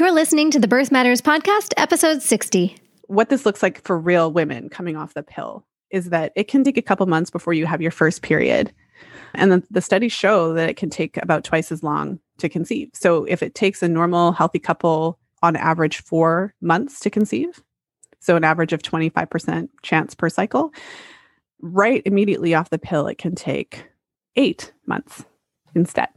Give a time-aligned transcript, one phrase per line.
[0.00, 2.74] You're listening to the Birth Matters Podcast, episode 60.
[3.08, 6.64] What this looks like for real women coming off the pill is that it can
[6.64, 8.72] take a couple months before you have your first period.
[9.34, 12.88] And the, the studies show that it can take about twice as long to conceive.
[12.94, 17.62] So if it takes a normal, healthy couple on average four months to conceive,
[18.20, 20.72] so an average of 25% chance per cycle,
[21.60, 23.84] right immediately off the pill, it can take
[24.34, 25.26] eight months
[25.74, 26.08] instead.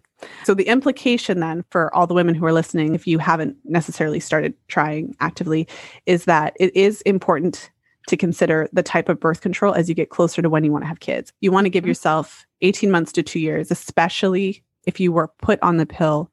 [0.44, 4.20] So, the implication then for all the women who are listening, if you haven't necessarily
[4.20, 5.68] started trying actively,
[6.06, 7.70] is that it is important
[8.08, 10.84] to consider the type of birth control as you get closer to when you want
[10.84, 11.32] to have kids.
[11.42, 11.90] You want to give mm-hmm.
[11.90, 16.30] yourself 18 months to two years, especially if you were put on the pill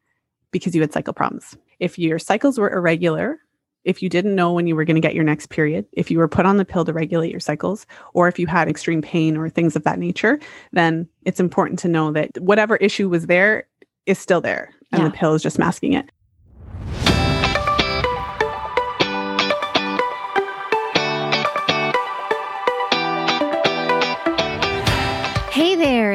[0.51, 1.57] because you had cycle problems.
[1.79, 3.38] If your cycles were irregular,
[3.84, 6.18] if you didn't know when you were going to get your next period, if you
[6.18, 9.37] were put on the pill to regulate your cycles, or if you had extreme pain
[9.37, 10.38] or things of that nature,
[10.73, 13.66] then it's important to know that whatever issue was there
[14.06, 15.09] is still there and yeah.
[15.09, 16.10] the pill is just masking it.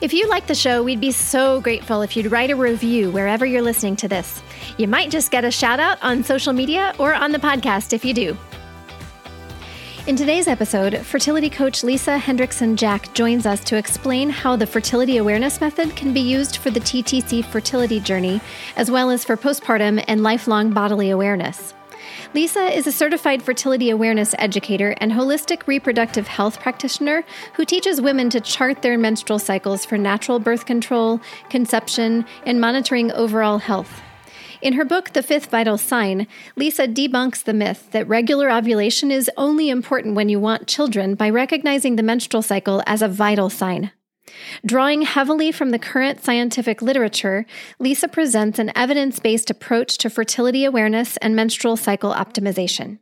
[0.00, 3.44] If you like the show, we'd be so grateful if you'd write a review wherever
[3.44, 4.42] you're listening to this.
[4.76, 8.04] You might just get a shout out on social media or on the podcast if
[8.04, 8.36] you do.
[10.06, 15.18] In today's episode, fertility coach Lisa Hendrickson Jack joins us to explain how the fertility
[15.18, 18.40] awareness method can be used for the TTC fertility journey,
[18.76, 21.74] as well as for postpartum and lifelong bodily awareness.
[22.34, 28.28] Lisa is a certified fertility awareness educator and holistic reproductive health practitioner who teaches women
[28.28, 34.02] to chart their menstrual cycles for natural birth control, conception, and monitoring overall health.
[34.60, 39.30] In her book, The Fifth Vital Sign, Lisa debunks the myth that regular ovulation is
[39.38, 43.90] only important when you want children by recognizing the menstrual cycle as a vital sign.
[44.64, 47.46] Drawing heavily from the current scientific literature,
[47.78, 52.98] Lisa presents an evidence based approach to fertility awareness and menstrual cycle optimization.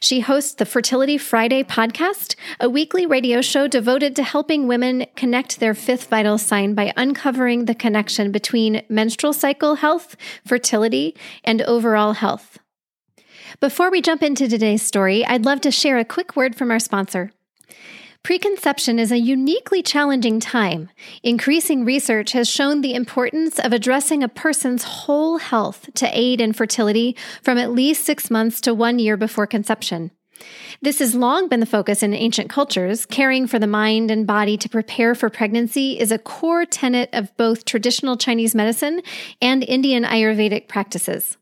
[0.00, 5.60] She hosts the Fertility Friday podcast, a weekly radio show devoted to helping women connect
[5.60, 12.12] their fifth vital sign by uncovering the connection between menstrual cycle health, fertility, and overall
[12.12, 12.58] health.
[13.60, 16.78] Before we jump into today's story, I'd love to share a quick word from our
[16.78, 17.32] sponsor.
[18.22, 20.90] Preconception is a uniquely challenging time.
[21.24, 26.52] Increasing research has shown the importance of addressing a person's whole health to aid in
[26.52, 30.12] fertility from at least six months to one year before conception.
[30.80, 33.06] This has long been the focus in ancient cultures.
[33.06, 37.36] Caring for the mind and body to prepare for pregnancy is a core tenet of
[37.36, 39.02] both traditional Chinese medicine
[39.40, 41.38] and Indian Ayurvedic practices.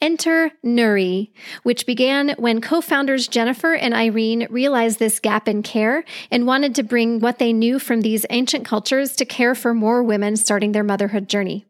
[0.00, 1.30] Enter Nouri,
[1.62, 6.74] which began when co founders Jennifer and Irene realized this gap in care and wanted
[6.74, 10.72] to bring what they knew from these ancient cultures to care for more women starting
[10.72, 11.64] their motherhood journey.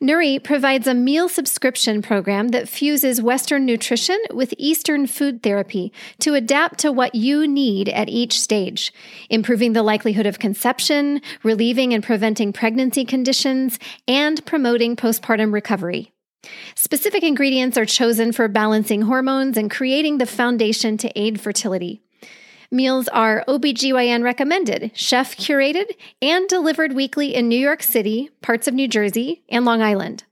[0.00, 6.34] Nouri provides a meal subscription program that fuses Western nutrition with Eastern food therapy to
[6.34, 8.92] adapt to what you need at each stage,
[9.30, 13.78] improving the likelihood of conception, relieving and preventing pregnancy conditions,
[14.08, 16.13] and promoting postpartum recovery.
[16.74, 22.02] Specific ingredients are chosen for balancing hormones and creating the foundation to aid fertility.
[22.70, 28.74] Meals are OBGYN recommended, chef curated, and delivered weekly in New York City, parts of
[28.74, 30.24] New Jersey, and Long Island.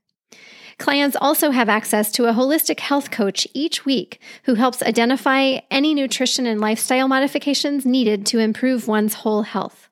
[0.77, 5.93] Clients also have access to a holistic health coach each week who helps identify any
[5.93, 9.82] nutrition and lifestyle modifications needed to improve one's whole health.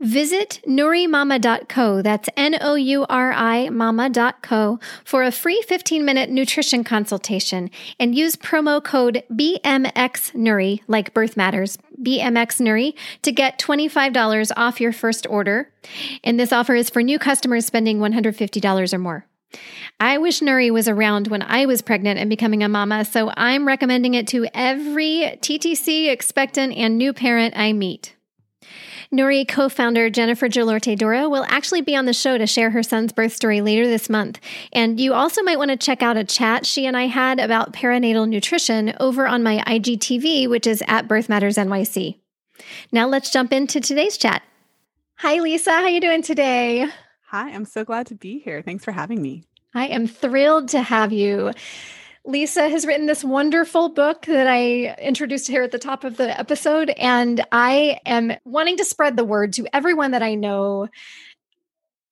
[0.00, 6.84] Visit nourimama.co, that's N O U R I mama.co, for a free 15 minute nutrition
[6.84, 14.92] consultation and use promo code BMXNouri, like birth matters, BMXNouri, to get $25 off your
[14.92, 15.72] first order.
[16.22, 19.26] And this offer is for new customers spending $150 or more.
[19.98, 23.66] I wish Nouri was around when I was pregnant and becoming a mama, so I'm
[23.66, 28.14] recommending it to every TTC, expectant, and new parent I meet.
[29.10, 32.82] Nouri co founder Jennifer Gelorte Dora will actually be on the show to share her
[32.82, 34.38] son's birth story later this month.
[34.70, 37.72] And you also might want to check out a chat she and I had about
[37.72, 42.18] perinatal nutrition over on my IGTV, which is at Birth Matters NYC.
[42.92, 44.42] Now let's jump into today's chat.
[45.16, 45.72] Hi, Lisa.
[45.72, 46.86] How are you doing today?
[47.28, 48.60] Hi, I'm so glad to be here.
[48.60, 49.44] Thanks for having me.
[49.74, 51.52] I am thrilled to have you.
[52.28, 56.38] Lisa has written this wonderful book that I introduced here at the top of the
[56.38, 56.90] episode.
[56.90, 60.88] And I am wanting to spread the word to everyone that I know.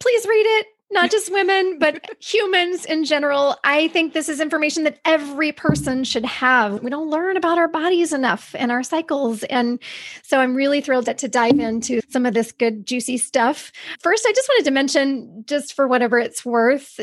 [0.01, 3.57] Please read it not just women, but humans in general.
[3.63, 6.83] I think this is information that every person should have.
[6.83, 9.43] We don't learn about our bodies enough and our cycles.
[9.45, 9.81] And
[10.23, 13.71] so I'm really thrilled to dive into some of this good, juicy stuff.
[14.01, 17.01] First, I just wanted to mention, just for whatever it's worth,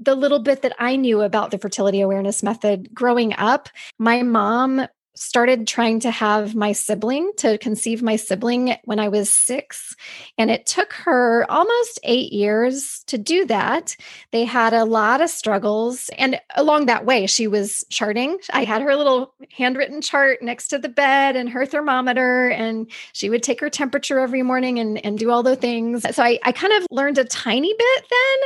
[0.00, 3.68] the little bit that I knew about the fertility awareness method growing up.
[3.98, 4.86] My mom
[5.20, 9.94] started trying to have my sibling to conceive my sibling when I was six.
[10.38, 13.96] And it took her almost eight years to do that.
[14.30, 16.08] They had a lot of struggles.
[16.16, 18.38] And along that way, she was charting.
[18.52, 22.48] I had her little handwritten chart next to the bed and her thermometer.
[22.48, 26.02] And she would take her temperature every morning and, and do all the things.
[26.16, 28.38] So I, I kind of learned a tiny bit then.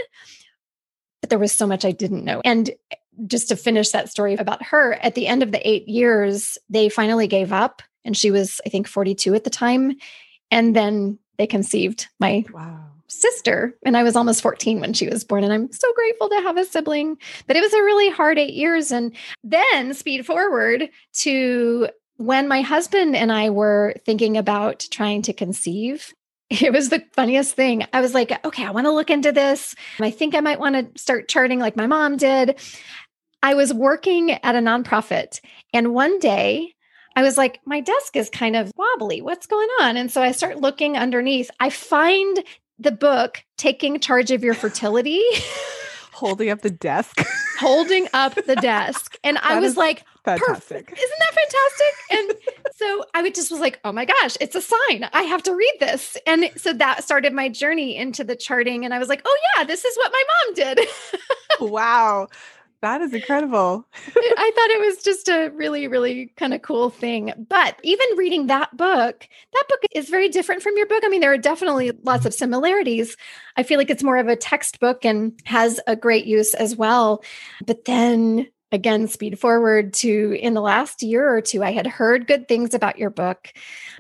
[1.25, 2.43] But there was so much I didn't know.
[2.45, 2.71] And
[3.25, 6.91] just to finish that story about her, at the end of the eight years, they
[6.91, 7.81] finally gave up.
[8.05, 9.97] And she was, I think, 42 at the time.
[10.51, 12.91] And then they conceived my wow.
[13.07, 13.75] sister.
[13.87, 15.45] And I was almost 14 when she was born.
[15.45, 17.17] And I'm so grateful to have a sibling.
[17.47, 18.93] But it was a really hard eight years.
[18.93, 20.91] And then speed forward
[21.21, 21.89] to
[22.19, 26.13] when my husband and I were thinking about trying to conceive
[26.63, 27.85] it was the funniest thing.
[27.93, 29.75] I was like, okay, I want to look into this.
[30.01, 32.59] I think I might want to start charting like my mom did.
[33.43, 35.41] I was working at a nonprofit,
[35.73, 36.75] and one day
[37.17, 39.21] I was like, my desk is kind of wobbly.
[39.21, 39.97] What's going on?
[39.97, 41.51] And so I start looking underneath.
[41.61, 42.43] I find
[42.79, 45.23] the book, Taking Charge of Your Fertility.
[46.13, 47.21] Holding up the desk.
[47.59, 49.17] holding up the desk.
[49.25, 50.93] And I was like, fantastic.
[50.97, 51.95] Isn't that fantastic?
[52.11, 55.09] And so I would just was like, oh my gosh, it's a sign.
[55.13, 56.17] I have to read this.
[56.27, 58.85] And so that started my journey into the charting.
[58.85, 60.81] And I was like, oh yeah, this is what my mom did.
[61.61, 62.29] wow.
[62.85, 63.87] That is incredible.
[64.15, 67.33] I thought it was just a really, really kind of cool thing.
[67.49, 71.03] But even reading that book, that book is very different from your book.
[71.03, 73.17] I mean, there are definitely lots of similarities.
[73.57, 77.25] I feel like it's more of a textbook and has a great use as well.
[77.65, 82.27] But then again, speed forward to in the last year or two, I had heard
[82.27, 83.53] good things about your book,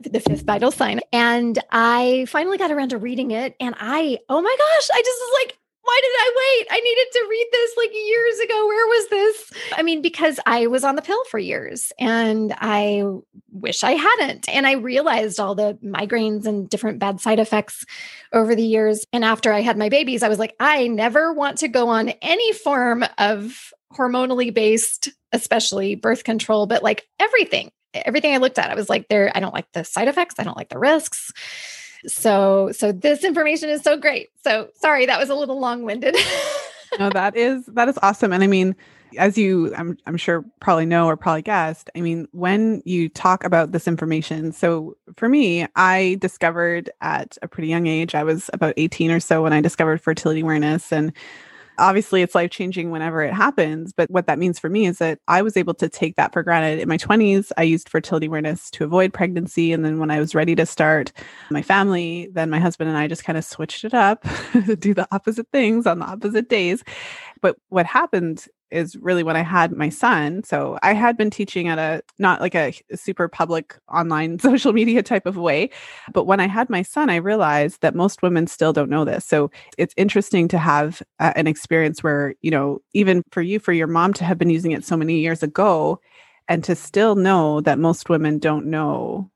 [0.02, 1.00] The Fifth Vital Sign.
[1.12, 3.54] And I finally got around to reading it.
[3.60, 6.66] And I, oh my gosh, I just was like, why did I wait?
[6.70, 8.66] I needed to read this like years ago.
[8.66, 9.52] Where was this?
[9.76, 13.04] I mean, because I was on the pill for years and I
[13.52, 14.48] wish I hadn't.
[14.48, 17.84] And I realized all the migraines and different bad side effects
[18.32, 19.06] over the years.
[19.12, 22.08] And after I had my babies, I was like, I never want to go on
[22.22, 27.70] any form of hormonally based, especially birth control, but like everything.
[27.94, 30.35] Everything I looked at, I was like, there, I don't like the side effects.
[30.38, 31.32] I don't like the risks.
[32.06, 34.31] So, so this information is so great.
[34.43, 36.17] So sorry, that was a little long-winded.
[36.99, 38.32] no, that is that is awesome.
[38.32, 38.76] And I mean,
[39.17, 43.44] as you I'm I'm sure probably know or probably guessed, I mean, when you talk
[43.44, 48.50] about this information, so for me, I discovered at a pretty young age, I was
[48.52, 51.12] about 18 or so when I discovered fertility awareness and
[51.78, 53.92] obviously it's life changing whenever it happens.
[53.92, 56.42] But what that means for me is that I was able to take that for
[56.42, 56.80] granted.
[56.80, 59.72] In my 20s, I used fertility awareness to avoid pregnancy.
[59.72, 61.12] And then when I was ready to start
[61.50, 64.24] my family, then my husband and I just kind of switched it up,
[64.78, 66.84] do the opposite things on the opposite days.
[67.40, 70.42] But what happened is really when I had my son.
[70.44, 75.02] So I had been teaching at a not like a super public online social media
[75.02, 75.70] type of way.
[76.12, 79.24] But when I had my son, I realized that most women still don't know this.
[79.24, 83.72] So it's interesting to have uh, an experience where, you know, even for you, for
[83.72, 86.00] your mom to have been using it so many years ago
[86.48, 89.31] and to still know that most women don't know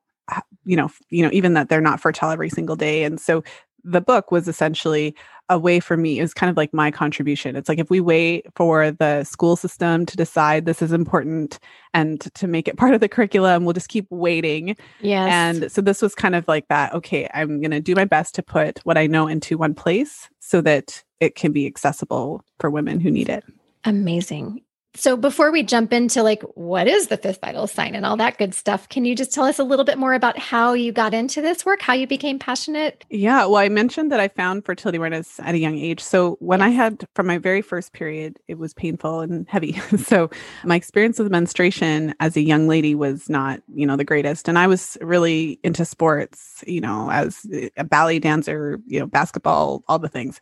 [0.64, 3.42] you know you know even that they're not fertile every single day and so
[3.90, 5.14] the book was essentially
[5.48, 7.56] a way for me it was kind of like my contribution.
[7.56, 11.58] It's like if we wait for the school system to decide this is important
[11.94, 14.76] and to make it part of the curriculum we'll just keep waiting.
[15.00, 18.04] Yeah and so this was kind of like that okay i'm going to do my
[18.04, 22.44] best to put what i know into one place so that it can be accessible
[22.60, 23.44] for women who need it.
[23.84, 24.62] Amazing
[24.94, 28.38] so before we jump into like what is the fifth vital sign and all that
[28.38, 31.14] good stuff, can you just tell us a little bit more about how you got
[31.14, 33.04] into this work, how you became passionate?
[33.10, 36.00] Yeah, well, I mentioned that I found fertility awareness at a young age.
[36.00, 36.66] So when yes.
[36.66, 39.72] I had from my very first period, it was painful and heavy.
[39.98, 40.30] so
[40.64, 44.48] my experience with menstruation as a young lady was not, you know, the greatest.
[44.48, 49.84] And I was really into sports, you know, as a ballet dancer, you know, basketball,
[49.86, 50.40] all the things.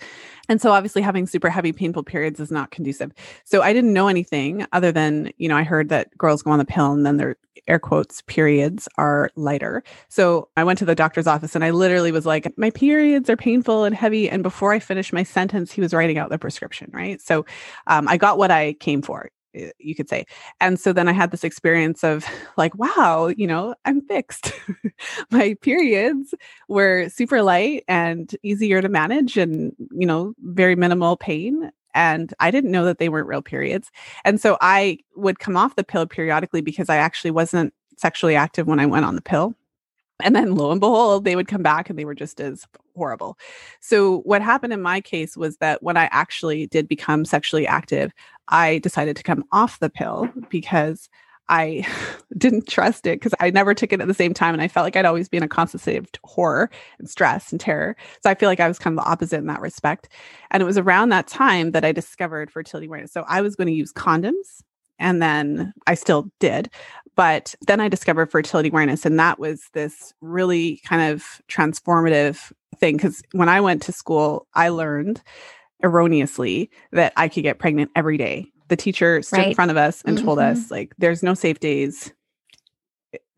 [0.48, 3.12] And so obviously having super heavy painful periods is not conducive.
[3.44, 4.35] So I didn't know anything
[4.72, 7.36] other than, you know, I heard that girls go on the pill and then their
[7.68, 9.82] air quotes periods are lighter.
[10.08, 13.36] So I went to the doctor's office and I literally was like, my periods are
[13.36, 14.30] painful and heavy.
[14.30, 17.20] And before I finished my sentence, he was writing out the prescription, right?
[17.20, 17.44] So
[17.86, 19.30] um, I got what I came for
[19.78, 20.26] you could say.
[20.60, 22.24] And so then I had this experience of
[22.56, 24.52] like, wow, you know, I'm fixed.
[25.30, 26.34] My periods
[26.68, 31.70] were super light and easier to manage and, you know, very minimal pain.
[31.96, 33.90] And I didn't know that they weren't real periods.
[34.24, 38.66] And so I would come off the pill periodically because I actually wasn't sexually active
[38.66, 39.54] when I went on the pill.
[40.22, 43.38] And then lo and behold, they would come back and they were just as horrible.
[43.80, 48.12] So, what happened in my case was that when I actually did become sexually active,
[48.48, 51.10] I decided to come off the pill because
[51.48, 51.86] I
[52.38, 54.54] didn't trust it because I never took it at the same time.
[54.54, 57.52] And I felt like I'd always be in a constant state of horror and stress
[57.52, 57.96] and terror.
[58.22, 60.08] So I feel like I was kind of the opposite in that respect.
[60.50, 63.12] And it was around that time that I discovered fertility awareness.
[63.12, 64.62] So I was going to use condoms
[64.98, 66.70] and then I still did.
[67.14, 72.96] But then I discovered fertility awareness, and that was this really kind of transformative thing.
[72.96, 75.22] Because when I went to school, I learned
[75.82, 78.52] erroneously that I could get pregnant every day.
[78.68, 79.48] The teacher stood right.
[79.48, 80.26] in front of us and mm-hmm.
[80.26, 82.12] told us, like, there's no safe days.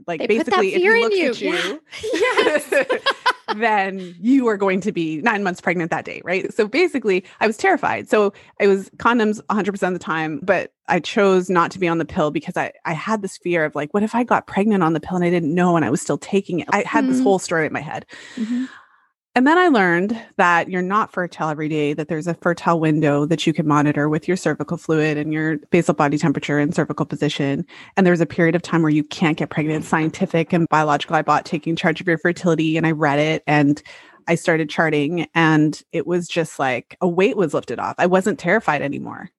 [0.07, 1.53] Like, they basically, if he looks you.
[1.53, 1.81] at you,
[2.13, 2.13] yeah.
[2.13, 3.03] yes.
[3.57, 6.53] then you are going to be nine months pregnant that day, right?
[6.53, 8.09] So basically, I was terrified.
[8.09, 11.99] So it was condoms 100% of the time, but I chose not to be on
[11.99, 14.83] the pill because I, I had this fear of like, what if I got pregnant
[14.83, 16.69] on the pill and I didn't know and I was still taking it?
[16.71, 17.13] I had mm-hmm.
[17.13, 18.07] this whole story in my head.
[18.37, 18.67] Mm-hmm.
[19.39, 23.25] And then I learned that you're not fertile every day, that there's a fertile window
[23.27, 27.07] that you can monitor with your cervical fluid and your basal body temperature and cervical
[27.07, 27.65] position.
[27.97, 29.85] And there's a period of time where you can't get pregnant.
[29.85, 31.15] Scientific and biological.
[31.15, 33.81] I bought Taking Charge of Your Fertility and I read it and
[34.27, 37.95] I started charting and it was just like a weight was lifted off.
[37.97, 39.31] I wasn't terrified anymore.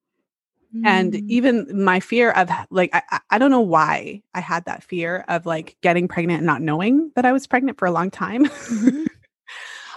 [0.73, 0.81] Mm.
[0.85, 5.25] And even my fear of like, I, I don't know why I had that fear
[5.27, 8.45] of like getting pregnant and not knowing that I was pregnant for a long time.
[8.45, 9.03] Mm-hmm.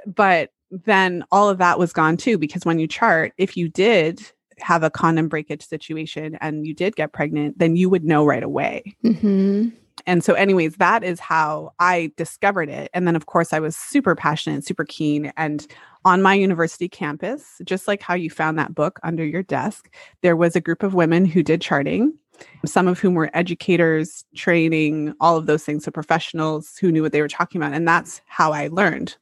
[0.06, 4.22] But then all of that was gone too, because when you chart, if you did
[4.58, 8.42] have a condom breakage situation and you did get pregnant, then you would know right
[8.42, 8.94] away.
[9.04, 9.68] Mm-hmm.
[10.06, 12.90] And so, anyways, that is how I discovered it.
[12.94, 15.32] And then, of course, I was super passionate, super keen.
[15.36, 15.66] And
[16.04, 20.36] on my university campus, just like how you found that book under your desk, there
[20.36, 22.14] was a group of women who did charting
[22.64, 25.84] some of whom were educators, training, all of those things.
[25.84, 27.74] So professionals who knew what they were talking about.
[27.74, 29.16] And that's how I learned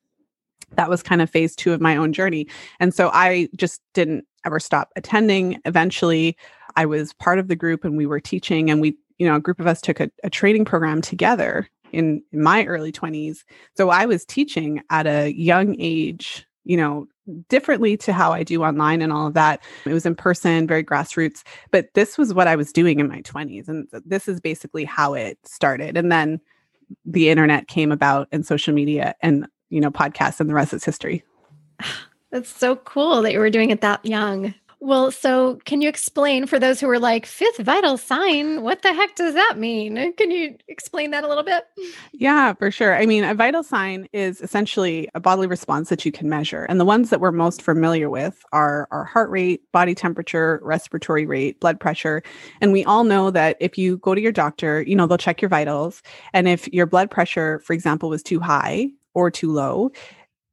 [0.77, 2.47] that was kind of phase two of my own journey.
[2.79, 5.61] And so I just didn't ever stop attending.
[5.65, 6.37] Eventually,
[6.77, 9.41] I was part of the group and we were teaching, and we, you know, a
[9.41, 13.45] group of us took a, a training program together in, in my early 20s.
[13.77, 17.07] So I was teaching at a young age, you know,
[17.49, 19.63] differently to how I do online and all of that.
[19.85, 23.23] It was in person, very grassroots, but this was what I was doing in my
[23.23, 23.69] 20s.
[23.69, 25.97] And this is basically how it started.
[25.97, 26.41] And then
[27.05, 30.85] the internet came about and social media and you know, podcasts and the rest is
[30.85, 31.25] history.
[32.31, 34.55] That's so cool that you were doing it that young.
[34.83, 38.95] Well, so can you explain for those who are like, fifth vital sign, what the
[38.95, 40.15] heck does that mean?
[40.15, 41.65] Can you explain that a little bit?
[42.15, 42.97] Yeah, for sure.
[42.97, 46.65] I mean, a vital sign is essentially a bodily response that you can measure.
[46.65, 51.27] And the ones that we're most familiar with are our heart rate, body temperature, respiratory
[51.27, 52.23] rate, blood pressure.
[52.63, 55.43] And we all know that if you go to your doctor, you know, they'll check
[55.43, 56.03] your vitals.
[56.33, 59.91] And if your blood pressure, for example, was too high, or too low,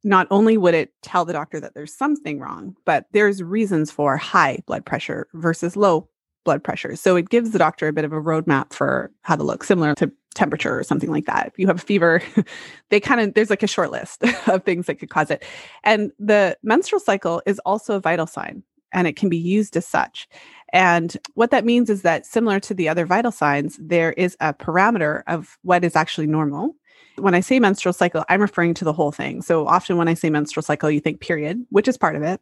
[0.04, 4.16] not only would it tell the doctor that there's something wrong, but there's reasons for
[4.16, 6.08] high blood pressure versus low
[6.44, 6.96] blood pressure.
[6.96, 9.94] So it gives the doctor a bit of a roadmap for how to look, similar
[9.96, 11.48] to temperature or something like that.
[11.48, 12.22] If you have a fever,
[12.90, 15.44] they kind of, there's like a short list of things that could cause it.
[15.84, 18.62] And the menstrual cycle is also a vital sign
[18.92, 20.28] and it can be used as such.
[20.72, 24.54] And what that means is that similar to the other vital signs, there is a
[24.54, 26.74] parameter of what is actually normal
[27.18, 29.42] when I say menstrual cycle, I'm referring to the whole thing.
[29.42, 32.40] So often when I say menstrual cycle, you think period, which is part of it.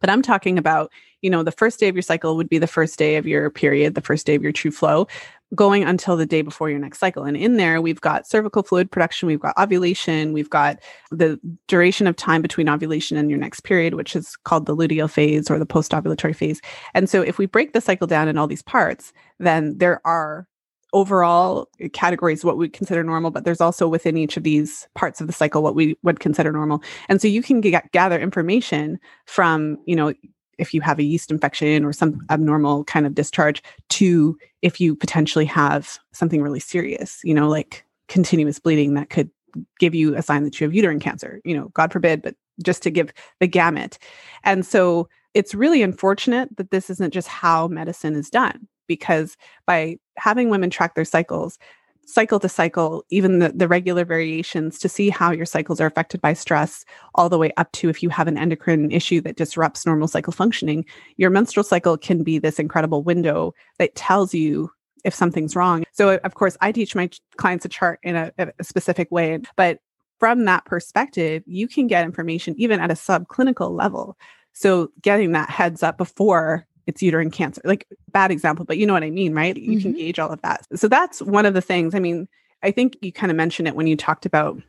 [0.00, 0.90] But I'm talking about,
[1.20, 3.50] you know, the first day of your cycle would be the first day of your
[3.50, 5.08] period, the first day of your true flow,
[5.54, 7.24] going until the day before your next cycle.
[7.24, 10.78] And in there, we've got cervical fluid production, we've got ovulation, we've got
[11.10, 15.10] the duration of time between ovulation and your next period, which is called the luteal
[15.10, 16.60] phase or the post ovulatory phase.
[16.94, 20.46] And so if we break the cycle down in all these parts, then there are
[20.92, 25.26] overall categories what we consider normal but there's also within each of these parts of
[25.26, 26.82] the cycle what we would consider normal.
[27.08, 30.12] And so you can get, gather information from you know
[30.58, 34.94] if you have a yeast infection or some abnormal kind of discharge to if you
[34.94, 39.30] potentially have something really serious you know like continuous bleeding that could
[39.78, 42.82] give you a sign that you have uterine cancer you know god forbid but just
[42.82, 43.98] to give the gamut.
[44.44, 49.96] And so it's really unfortunate that this isn't just how medicine is done because by
[50.16, 51.58] having women track their cycles,
[52.06, 56.20] cycle to cycle, even the, the regular variations to see how your cycles are affected
[56.20, 59.86] by stress, all the way up to if you have an endocrine issue that disrupts
[59.86, 60.84] normal cycle functioning,
[61.18, 64.70] your menstrual cycle can be this incredible window that tells you
[65.04, 65.84] if something's wrong.
[65.92, 69.78] So, of course, I teach my clients a chart in a, a specific way, but
[70.18, 74.18] from that perspective, you can get information even at a subclinical level.
[74.52, 77.62] So, getting that heads up before it's uterine cancer.
[77.64, 79.56] Like bad example, but you know what I mean, right?
[79.56, 79.80] You mm-hmm.
[79.80, 80.66] can gauge all of that.
[80.74, 81.94] So that's one of the things.
[81.94, 82.28] I mean,
[82.64, 84.60] I think you kind of mentioned it when you talked about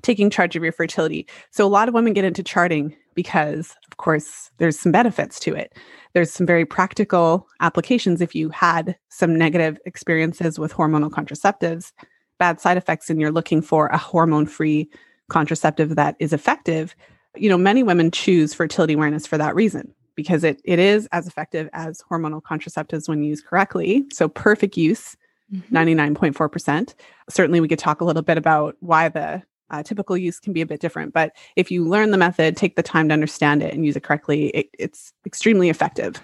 [0.00, 1.28] taking charge of your fertility.
[1.50, 5.54] So a lot of women get into charting because of course there's some benefits to
[5.54, 5.74] it.
[6.14, 11.92] There's some very practical applications if you had some negative experiences with hormonal contraceptives,
[12.38, 14.88] bad side effects and you're looking for a hormone-free
[15.28, 16.96] contraceptive that is effective.
[17.36, 21.26] You know, many women choose fertility awareness for that reason because it, it is as
[21.26, 24.04] effective as hormonal contraceptives when used correctly.
[24.12, 25.16] So, perfect use,
[25.52, 25.76] mm-hmm.
[25.76, 26.94] 99.4%.
[27.28, 30.60] Certainly, we could talk a little bit about why the uh, typical use can be
[30.60, 31.12] a bit different.
[31.12, 34.02] But if you learn the method, take the time to understand it and use it
[34.02, 36.20] correctly, it, it's extremely effective.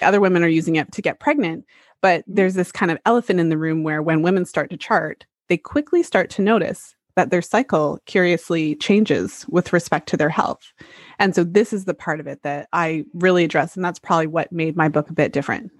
[0.00, 1.66] Other women are using it to get pregnant,
[2.00, 2.34] but mm-hmm.
[2.34, 5.56] there's this kind of elephant in the room where when women start to chart, they
[5.56, 10.72] quickly start to notice that their cycle curiously changes with respect to their health.
[11.18, 14.26] And so this is the part of it that I really address and that's probably
[14.26, 15.70] what made my book a bit different.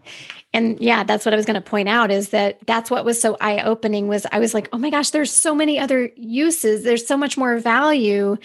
[0.53, 3.21] And yeah, that's what I was going to point out is that that's what was
[3.21, 6.85] so eye-opening was I was like, "Oh my gosh, there's so many other uses.
[6.85, 8.37] There's so much more value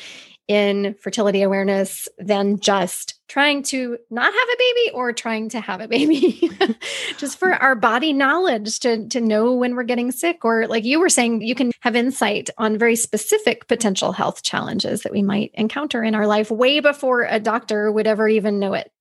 [0.48, 5.82] in fertility awareness than just trying to not have a baby or trying to have
[5.82, 6.50] a baby
[7.18, 11.00] just for our body knowledge to to know when we're getting sick or like you
[11.00, 15.52] were saying you can have insight on very specific potential health challenges that we might
[15.54, 18.92] encounter in our life way before a doctor would ever even know it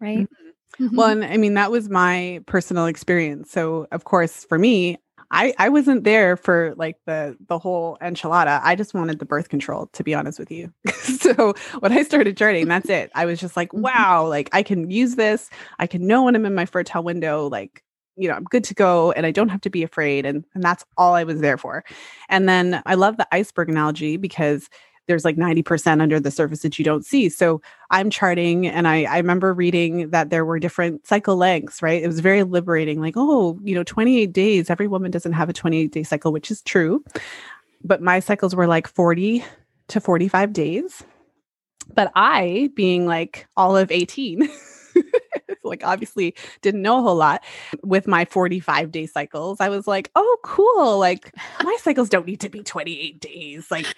[0.00, 0.44] right mm-hmm.
[0.80, 0.96] Mm-hmm.
[0.96, 3.52] Well, and I mean, that was my personal experience.
[3.52, 4.98] So, of course, for me,
[5.30, 8.60] I I wasn't there for like the the whole enchilada.
[8.62, 10.72] I just wanted the birth control to be honest with you.
[10.92, 13.10] so when I started charting, that's it.
[13.14, 13.82] I was just like, mm-hmm.
[13.82, 15.50] wow, like I can use this.
[15.78, 17.82] I can know when I'm in my fertile window like
[18.16, 20.62] you know, I'm good to go and I don't have to be afraid and and
[20.62, 21.84] that's all I was there for.
[22.28, 24.68] And then I love the iceberg analogy because
[25.06, 27.28] there's like 90% under the surface that you don't see.
[27.28, 32.02] So I'm charting and I, I remember reading that there were different cycle lengths, right?
[32.02, 33.00] It was very liberating.
[33.00, 36.50] Like, oh, you know, 28 days, every woman doesn't have a 28 day cycle, which
[36.50, 37.04] is true.
[37.82, 39.44] But my cycles were like 40
[39.88, 41.02] to 45 days.
[41.94, 44.48] But I, being like all of 18,
[45.64, 47.42] like obviously didn't know a whole lot
[47.82, 49.60] with my 45 day cycles.
[49.60, 50.98] I was like, oh, cool.
[50.98, 53.70] Like my cycles don't need to be 28 days.
[53.70, 53.94] Like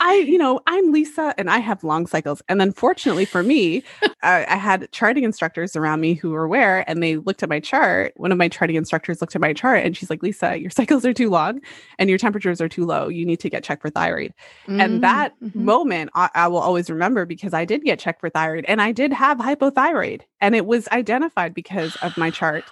[0.00, 2.42] I, you know, I'm Lisa and I have long cycles.
[2.48, 3.82] And then fortunately for me,
[4.22, 7.60] I, I had charting instructors around me who were aware and they looked at my
[7.60, 8.12] chart.
[8.16, 11.04] One of my charting instructors looked at my chart and she's like, Lisa, your cycles
[11.04, 11.60] are too long
[11.98, 13.08] and your temperatures are too low.
[13.08, 14.32] You need to get checked for thyroid.
[14.66, 14.80] Mm-hmm.
[14.80, 15.64] And that mm-hmm.
[15.64, 18.92] moment I, I will always remember because I did get checked for thyroid and I
[18.92, 22.64] did have hypothyroid and it was identified because of my chart.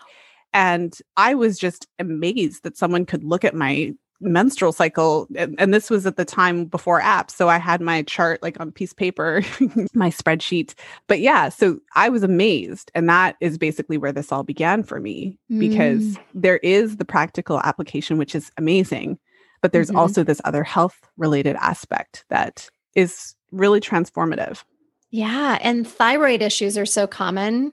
[0.52, 5.72] And I was just amazed that someone could look at my menstrual cycle and, and,
[5.72, 8.90] this was at the time before apps so i had my chart like on piece
[8.90, 9.42] of paper
[9.94, 10.74] my spreadsheet
[11.06, 14.98] but yeah so i was amazed and that is basically where this all began for
[14.98, 15.60] me mm.
[15.60, 19.18] because there is the practical application which is amazing
[19.60, 19.98] but there's mm-hmm.
[19.98, 24.64] also this other health related aspect that is really transformative
[25.10, 27.72] yeah and thyroid issues are so common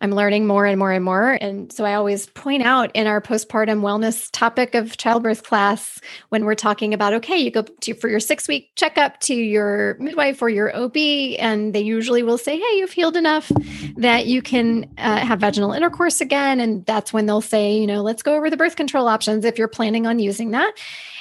[0.00, 1.32] I'm learning more and more and more.
[1.40, 6.44] And so I always point out in our postpartum wellness topic of childbirth class when
[6.44, 10.40] we're talking about, okay, you go to, for your six week checkup to your midwife
[10.40, 10.96] or your OB,
[11.38, 13.52] and they usually will say, hey, you've healed enough
[13.96, 16.60] that you can uh, have vaginal intercourse again.
[16.60, 19.58] And that's when they'll say, you know, let's go over the birth control options if
[19.58, 20.72] you're planning on using that.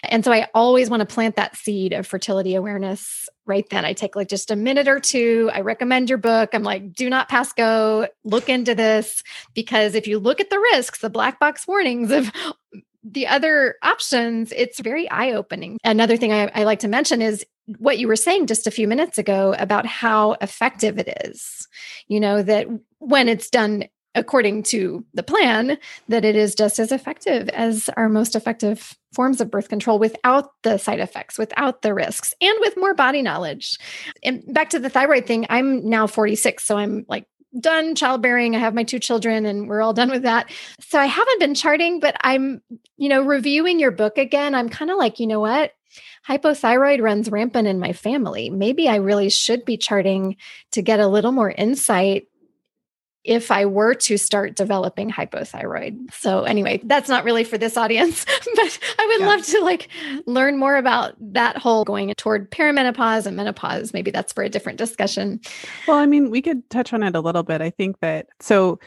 [0.04, 3.84] And so I always want to plant that seed of fertility awareness right then.
[3.84, 5.50] I take like just a minute or two.
[5.54, 6.52] I recommend your book.
[6.54, 8.08] I'm like, do not pass go.
[8.24, 12.32] Look into this because if you look at the risks, the black box warnings of
[13.04, 15.78] the other options, it's very eye opening.
[15.84, 17.46] Another thing I, I, like to mention is
[17.78, 21.68] what you were saying just a few minutes ago about how effective it is.
[22.08, 22.68] You know, that
[23.00, 28.10] when it's done according to the plan, that it is just as effective as our
[28.10, 32.78] most effective forms of birth control without the side effects, without the risks, and with
[32.78, 33.78] more body knowledge.
[34.24, 37.26] And back to the thyroid thing, I'm now 46, so I'm like
[37.60, 38.56] done childbearing.
[38.56, 40.52] I have my two children and we're all done with that.
[40.82, 42.62] So I haven't been charting, but I'm,
[42.98, 44.54] you know, reviewing your book again.
[44.54, 45.74] I'm kind of like, you know what?
[46.28, 48.50] Hypothyroid runs rampant in my family.
[48.50, 50.38] Maybe I really should be charting
[50.72, 52.28] to get a little more insight
[53.24, 56.14] if I were to start developing hypothyroid.
[56.14, 59.28] So anyway, that's not really for this audience, but I would yeah.
[59.28, 59.90] love to like
[60.26, 63.94] learn more about that whole going toward perimenopause and menopause.
[63.94, 65.42] Maybe that's for a different discussion.
[65.88, 67.62] Well, I mean, we could touch on it a little bit.
[67.62, 68.80] I think that so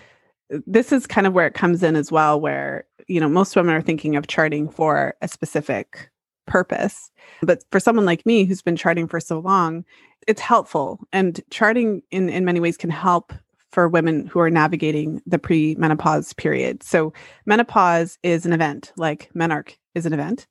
[0.53, 3.55] uh, this is kind of where it comes in as well where, you know, most
[3.55, 6.11] women are thinking of charting for a specific
[6.47, 7.11] purpose.
[7.42, 9.85] But for someone like me who's been charting for so long,
[10.27, 11.01] it's helpful.
[11.12, 13.33] And charting in, in many ways can help
[13.72, 16.82] for women who are navigating the pre-menopause period.
[16.82, 17.12] So
[17.46, 20.46] menopause is an event, like menarche is an event.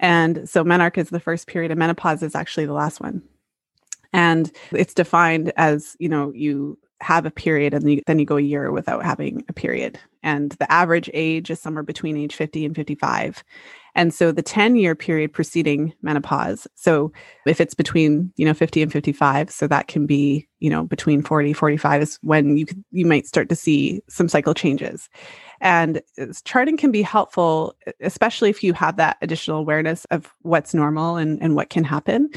[0.00, 3.22] And so menarche is the first period and menopause is actually the last one.
[4.12, 8.42] And it's defined as, you know, you have a period and then you go a
[8.42, 9.98] year without having a period.
[10.22, 13.44] And the average age is somewhere between age 50 and 55.
[13.94, 16.66] And so the 10 year period preceding menopause.
[16.74, 17.12] So
[17.46, 21.22] if it's between, you know, 50 and 55, so that can be, you know, between
[21.22, 25.08] 40, 45 is when you could, you might start to see some cycle changes.
[25.60, 26.02] And
[26.44, 31.40] charting can be helpful, especially if you have that additional awareness of what's normal and,
[31.42, 32.28] and what can happen.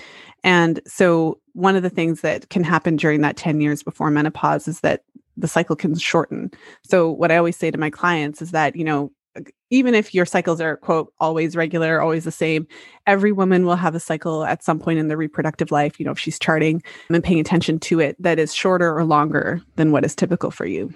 [0.43, 4.67] And so one of the things that can happen during that 10 years before menopause
[4.67, 5.03] is that
[5.37, 6.51] the cycle can shorten.
[6.83, 9.11] So what I always say to my clients is that, you know,
[9.69, 12.67] even if your cycles are quote always regular always the same
[13.05, 16.11] every woman will have a cycle at some point in their reproductive life you know
[16.11, 20.05] if she's charting and paying attention to it that is shorter or longer than what
[20.05, 20.93] is typical for you.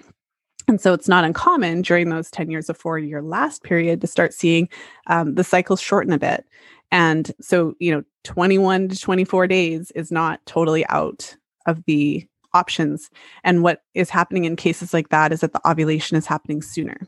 [0.68, 4.32] And so it's not uncommon during those 10 years before your last period to start
[4.32, 4.68] seeing
[5.08, 6.46] um, the cycles shorten a bit.
[6.90, 13.10] And so you know 21 to 24 days is not totally out of the options.
[13.44, 16.98] And what is happening in cases like that is that the ovulation is happening sooner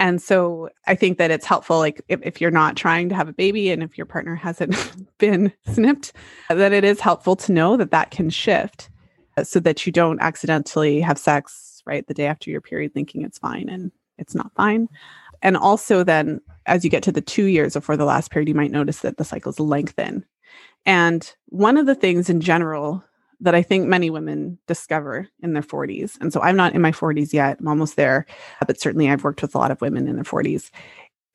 [0.00, 3.28] and so I think that it's helpful, like if, if you're not trying to have
[3.28, 4.74] a baby and if your partner hasn't
[5.18, 6.14] been snipped,
[6.48, 8.88] that it is helpful to know that that can shift
[9.36, 13.22] uh, so that you don't accidentally have sex right the day after your period thinking
[13.22, 14.88] it's fine and it's not fine.
[15.42, 18.54] And also, then as you get to the two years before the last period, you
[18.54, 20.24] might notice that the cycles lengthen.
[20.86, 23.04] And one of the things in general
[23.40, 26.18] that I think many women discover in their 40s.
[26.20, 28.26] And so I'm not in my 40s yet, I'm almost there,
[28.66, 30.70] but certainly I've worked with a lot of women in their 40s,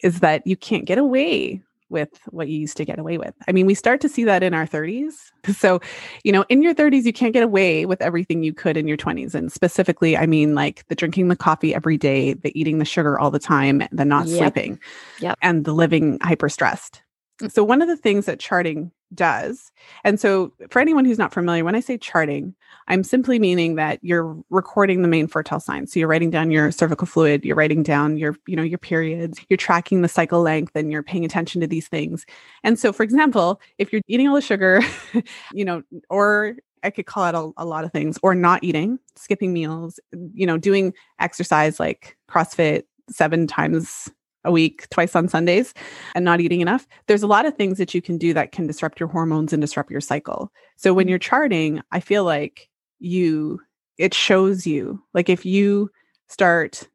[0.04, 3.34] is that you can't get away with what you used to get away with.
[3.48, 5.14] I mean, we start to see that in our 30s.
[5.54, 5.80] So,
[6.24, 8.98] you know, in your 30s, you can't get away with everything you could in your
[8.98, 9.36] 20s.
[9.36, 13.20] And specifically, I mean, like the drinking the coffee every day, the eating the sugar
[13.20, 14.40] all the time, the not yep.
[14.40, 14.80] sleeping,
[15.20, 15.38] yep.
[15.44, 17.04] and the living hyper stressed.
[17.42, 17.52] Mm.
[17.52, 19.72] So, one of the things that charting does.
[20.04, 22.54] And so, for anyone who's not familiar, when I say charting,
[22.88, 25.92] I'm simply meaning that you're recording the main fertile signs.
[25.92, 29.40] So you're writing down your cervical fluid, you're writing down your, you know, your periods,
[29.50, 32.26] you're tracking the cycle length, and you're paying attention to these things.
[32.64, 34.82] And so, for example, if you're eating all the sugar,
[35.54, 39.00] you know, or I could call it a, a lot of things, or not eating,
[39.16, 40.00] skipping meals,
[40.34, 44.12] you know, doing exercise like CrossFit seven times
[44.46, 45.74] a week, twice on Sundays,
[46.14, 48.68] and not eating enough, there's a lot of things that you can do that can
[48.68, 50.52] disrupt your hormones and disrupt your cycle.
[50.78, 51.10] So when mm-hmm.
[51.10, 53.60] you're charting, I feel like you,
[53.98, 55.90] it shows you, like if you
[56.30, 56.88] start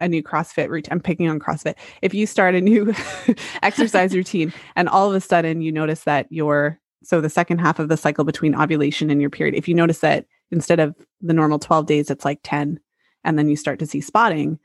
[0.00, 1.74] a new CrossFit routine, I'm picking on CrossFit.
[2.02, 2.94] If you start a new
[3.62, 7.78] exercise routine and all of a sudden you notice that your, so the second half
[7.78, 11.32] of the cycle between ovulation and your period, if you notice that instead of the
[11.32, 12.78] normal 12 days, it's like 10,
[13.24, 14.58] and then you start to see spotting,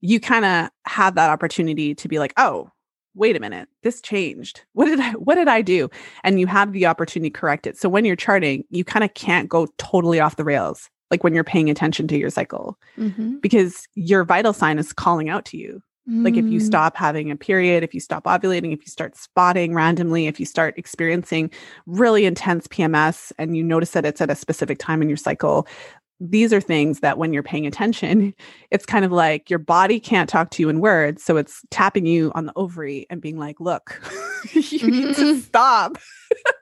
[0.00, 2.70] you kind of have that opportunity to be like, oh,
[3.14, 4.62] wait a minute, this changed.
[4.72, 5.88] What did I what did I do?
[6.22, 7.78] And you have the opportunity to correct it.
[7.78, 11.34] So when you're charting, you kind of can't go totally off the rails, like when
[11.34, 13.38] you're paying attention to your cycle, mm-hmm.
[13.38, 15.82] because your vital sign is calling out to you.
[16.08, 16.24] Mm.
[16.24, 16.62] Like if you mm.
[16.62, 20.46] stop having a period, if you stop ovulating, if you start spotting randomly, if you
[20.46, 21.50] start experiencing
[21.86, 25.66] really intense PMS and you notice that it's at a specific time in your cycle,
[26.20, 28.34] these are things that when you're paying attention,
[28.70, 31.22] it's kind of like your body can't talk to you in words.
[31.22, 34.00] So it's tapping you on the ovary and being like, look,
[34.52, 35.38] you need to mm-hmm.
[35.40, 35.98] stop.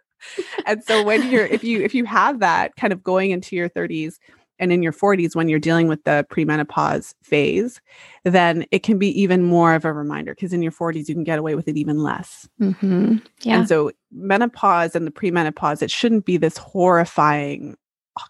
[0.67, 3.69] and so when you're if you if you have that kind of going into your
[3.69, 4.14] 30s
[4.59, 7.81] and in your 40s when you're dealing with the premenopause phase,
[8.25, 11.25] then it can be even more of a reminder because in your 40s you can
[11.25, 12.49] get away with it even less.
[12.61, 13.17] Mm-hmm.
[13.43, 13.59] Yeah.
[13.59, 17.77] And so menopause and the premenopause, it shouldn't be this horrifying,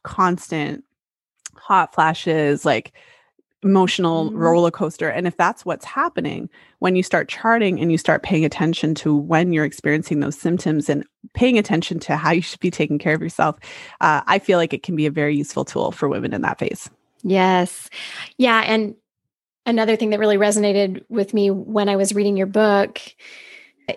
[0.02, 0.83] constant
[1.64, 2.92] hot flashes, like
[3.62, 4.36] emotional mm-hmm.
[4.36, 5.08] roller coaster.
[5.08, 6.50] And if that's what's happening,
[6.80, 10.90] when you start charting and you start paying attention to when you're experiencing those symptoms
[10.90, 13.56] and paying attention to how you should be taking care of yourself,
[14.02, 16.58] uh, I feel like it can be a very useful tool for women in that
[16.58, 16.90] phase.
[17.22, 17.88] Yes.
[18.36, 18.60] Yeah.
[18.60, 18.94] And
[19.64, 23.00] another thing that really resonated with me when I was reading your book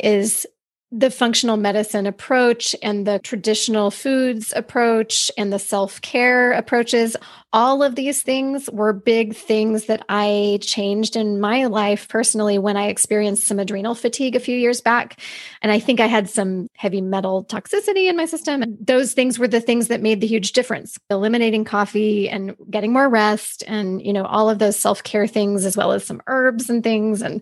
[0.01, 0.47] is
[0.91, 7.17] the functional medicine approach and the traditional foods approach and the self care approaches
[7.53, 12.75] all of these things were big things that I changed in my life personally when
[12.75, 15.17] I experienced some adrenal fatigue a few years back.
[15.61, 18.61] And I think I had some heavy metal toxicity in my system.
[18.61, 20.99] And those things were the things that made the huge difference.
[21.09, 25.77] Eliminating coffee and getting more rest and, you know, all of those self-care things as
[25.77, 27.41] well as some herbs and things and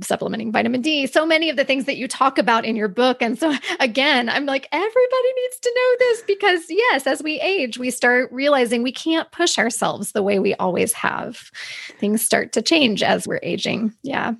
[0.00, 1.06] supplementing vitamin D.
[1.06, 3.20] So many of the things that you talk about in your book.
[3.20, 7.76] And so again, I'm like everybody needs to know this because yes, as we age,
[7.76, 11.50] we start realizing we can't put push ourselves the way we always have.
[11.98, 13.92] Things start to change as we're aging.
[14.04, 14.34] Yeah.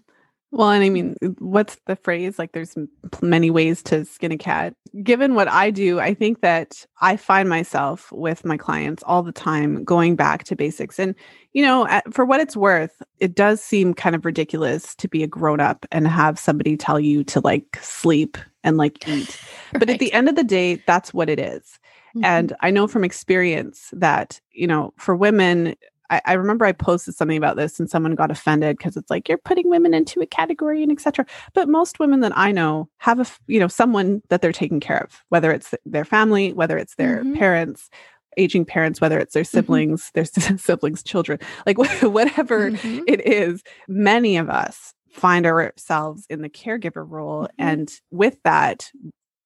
[0.53, 2.39] Well, and I mean, what's the phrase?
[2.39, 2.77] Like, there's
[3.21, 4.75] many ways to skin a cat.
[5.03, 9.33] Given what I do, I think that I find myself with my clients all the
[9.33, 11.01] time going back to basics.
[11.01, 11.17] And,
[11.53, 15.27] you know, for what it's worth, it does seem kind of ridiculous to be a
[15.27, 19.41] grown up and have somebody tell you to like sleep and like eat.
[19.73, 19.81] right.
[19.81, 21.81] But at the end of the day, that's what it is.
[22.15, 22.25] Mm-hmm.
[22.25, 25.75] And I know from experience that, you know, for women,
[26.11, 29.29] I, I remember I posted something about this and someone got offended because it's like
[29.29, 31.25] you're putting women into a category and etc.
[31.55, 34.99] But most women that I know have a, you know, someone that they're taking care
[34.99, 37.35] of, whether it's their family, whether it's their mm-hmm.
[37.35, 37.89] parents,
[38.37, 39.57] aging parents, whether it's their mm-hmm.
[39.57, 40.41] siblings, mm-hmm.
[40.41, 43.01] their siblings' children, like whatever mm-hmm.
[43.07, 47.45] it is, many of us find ourselves in the caregiver role.
[47.45, 47.69] Mm-hmm.
[47.69, 48.91] And with that,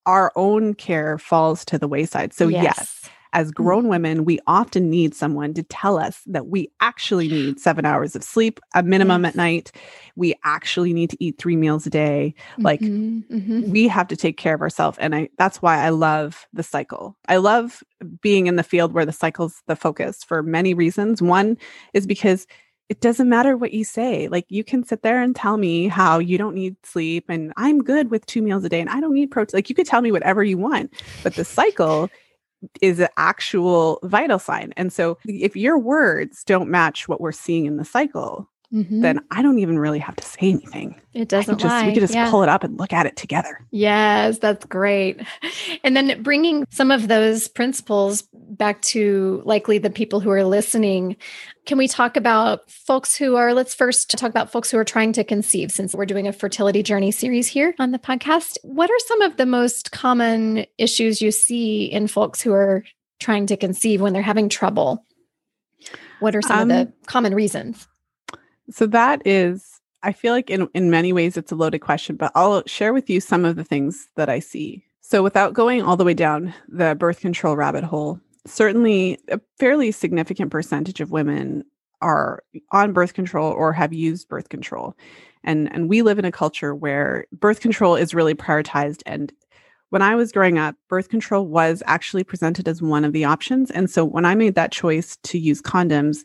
[0.06, 2.32] our own care falls to the wayside.
[2.32, 3.62] So, yes, yes as mm-hmm.
[3.62, 8.16] grown women, we often need someone to tell us that we actually need seven hours
[8.16, 9.32] of sleep, a minimum yes.
[9.32, 9.72] at night.
[10.16, 12.34] We actually need to eat three meals a day.
[12.58, 13.70] Like mm-hmm, mm-hmm.
[13.70, 14.96] we have to take care of ourselves.
[14.98, 17.14] And I that's why I love the cycle.
[17.28, 17.82] I love
[18.22, 21.20] being in the field where the cycle's the focus for many reasons.
[21.20, 21.58] One
[21.92, 22.46] is because
[22.88, 24.28] it doesn't matter what you say.
[24.28, 27.82] Like you can sit there and tell me how you don't need sleep and I'm
[27.82, 29.58] good with two meals a day and I don't need protein.
[29.58, 32.08] Like you could tell me whatever you want, but the cycle
[32.80, 34.72] is an actual vital sign.
[34.76, 39.00] And so if your words don't match what we're seeing in the cycle, mm-hmm.
[39.00, 41.00] then I don't even really have to say anything.
[41.14, 41.86] It doesn't just, lie.
[41.86, 42.30] We could just yeah.
[42.30, 43.64] pull it up and look at it together.
[43.70, 45.20] Yes, that's great.
[45.82, 51.16] And then bringing some of those principles back to likely the people who are listening.
[51.64, 55.12] Can we talk about folks who are, let's first talk about folks who are trying
[55.14, 58.58] to conceive since we're doing a fertility journey series here on the podcast.
[58.62, 62.84] What are some of the most common issues you see in folks who are
[63.20, 65.04] trying to conceive when they're having trouble?
[66.20, 67.86] What are some um, of the um, common reasons?
[68.70, 72.32] So that is, I feel like in, in many ways it's a loaded question, but
[72.34, 74.84] I'll share with you some of the things that I see.
[75.00, 79.92] So without going all the way down the birth control rabbit hole, certainly a fairly
[79.92, 81.64] significant percentage of women
[82.02, 84.96] are on birth control or have used birth control.
[85.44, 89.02] And, and we live in a culture where birth control is really prioritized.
[89.06, 89.32] And
[89.90, 93.70] when I was growing up, birth control was actually presented as one of the options.
[93.70, 96.24] And so when I made that choice to use condoms,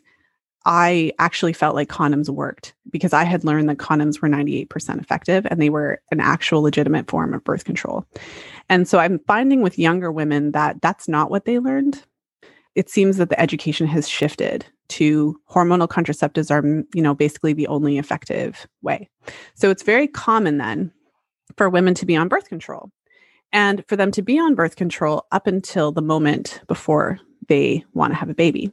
[0.64, 5.46] I actually felt like condoms worked because I had learned that condoms were 98% effective
[5.50, 8.06] and they were an actual legitimate form of birth control.
[8.68, 12.02] And so I'm finding with younger women that that's not what they learned.
[12.74, 17.66] It seems that the education has shifted to hormonal contraceptives are, you know, basically the
[17.66, 19.08] only effective way.
[19.54, 20.92] So it's very common then
[21.56, 22.90] for women to be on birth control
[23.52, 28.12] and for them to be on birth control up until the moment before they want
[28.12, 28.72] to have a baby.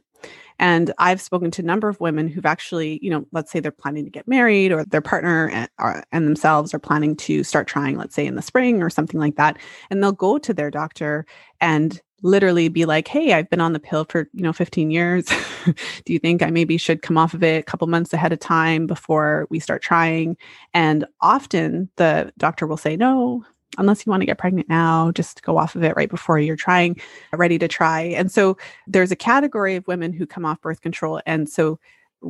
[0.60, 3.72] And I've spoken to a number of women who've actually, you know, let's say they're
[3.72, 7.42] planning to get married or their partner eh, and, or, and themselves are planning to
[7.42, 9.56] start trying, let's say in the spring or something like that.
[9.88, 11.24] And they'll go to their doctor
[11.62, 15.24] and literally be like, "Hey, I've been on the pill for, you know, 15 years.
[16.04, 18.38] Do you think I maybe should come off of it a couple months ahead of
[18.38, 20.36] time before we start trying?"
[20.74, 23.46] And often the doctor will say, "No,
[23.78, 26.56] unless you want to get pregnant now, just go off of it right before you're
[26.56, 26.98] trying,
[27.32, 28.00] ready to try.
[28.00, 28.56] And so
[28.86, 31.20] there's a category of women who come off birth control.
[31.26, 31.78] And so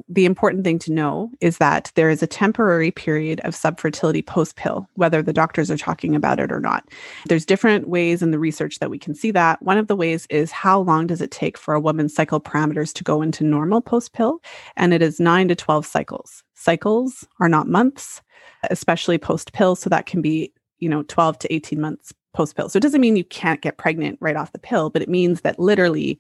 [0.09, 4.57] the important thing to know is that there is a temporary period of subfertility post
[4.57, 6.88] pill, whether the doctors are talking about it or not.
[7.26, 9.61] There's different ways in the research that we can see that.
[9.62, 12.92] One of the ways is how long does it take for a woman's cycle parameters
[12.94, 14.40] to go into normal post pill?
[14.76, 16.44] And it is nine to 12 cycles.
[16.55, 18.22] Cycles are not months,
[18.70, 19.74] especially post pill.
[19.74, 23.01] So that can be you know 12 to 18 months post pill so it doesn't
[23.01, 26.19] mean you can't get pregnant right off the pill but it means that literally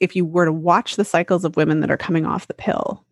[0.00, 3.04] if you were to watch the cycles of women that are coming off the pill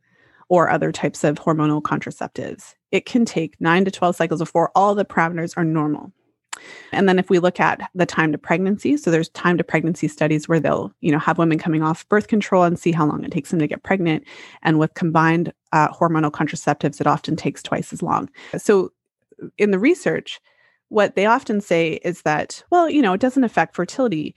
[0.48, 4.94] or other types of hormonal contraceptives it can take 9 to 12 cycles before all
[4.94, 6.12] the parameters are normal.
[6.92, 10.06] And then if we look at the time to pregnancy so there's time to pregnancy
[10.06, 13.24] studies where they'll you know have women coming off birth control and see how long
[13.24, 14.22] it takes them to get pregnant.
[14.62, 18.30] And with combined uh, hormonal contraceptives it often takes twice as long.
[18.56, 18.92] So
[19.58, 20.40] in the research
[20.94, 24.34] what they often say is that, well, you know, it doesn't affect fertility.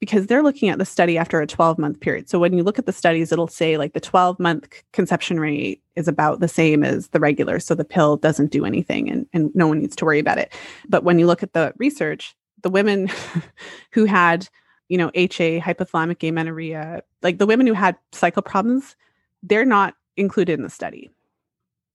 [0.00, 2.28] because they're looking at the study after a 12 month period.
[2.30, 5.82] So when you look at the studies, it'll say like the 12 month conception rate
[5.96, 7.58] is about the same as the regular.
[7.58, 10.52] So the pill doesn't do anything and, and no one needs to worry about it.
[10.88, 13.10] But when you look at the research, the women
[13.90, 14.48] who had,
[14.88, 18.94] you know, HA, hypothalamic amenorrhea, like the women who had cycle problems,
[19.42, 21.10] they're not included in the study.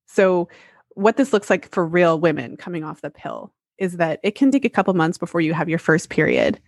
[0.08, 0.50] So
[0.90, 4.50] what this looks like for real women coming off the pill is that it can
[4.50, 6.60] take a couple months before you have your first period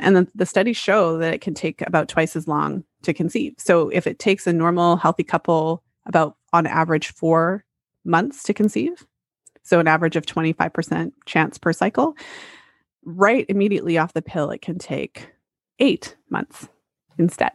[0.00, 3.54] and the, the studies show that it can take about twice as long to conceive.
[3.58, 7.64] So if it takes a normal, healthy couple about on average four
[8.04, 9.06] months to conceive,
[9.62, 12.16] so an average of 25% chance per cycle,
[13.04, 15.30] right immediately off the pill, it can take
[15.78, 16.68] eight months
[17.18, 17.52] instead.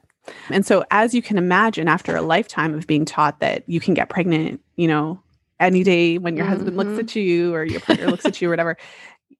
[0.49, 3.93] And so, as you can imagine, after a lifetime of being taught that you can
[3.93, 5.21] get pregnant, you know,
[5.59, 6.53] any day when your mm-hmm.
[6.53, 6.99] husband looks mm-hmm.
[6.99, 8.77] at you or your partner looks at you or whatever,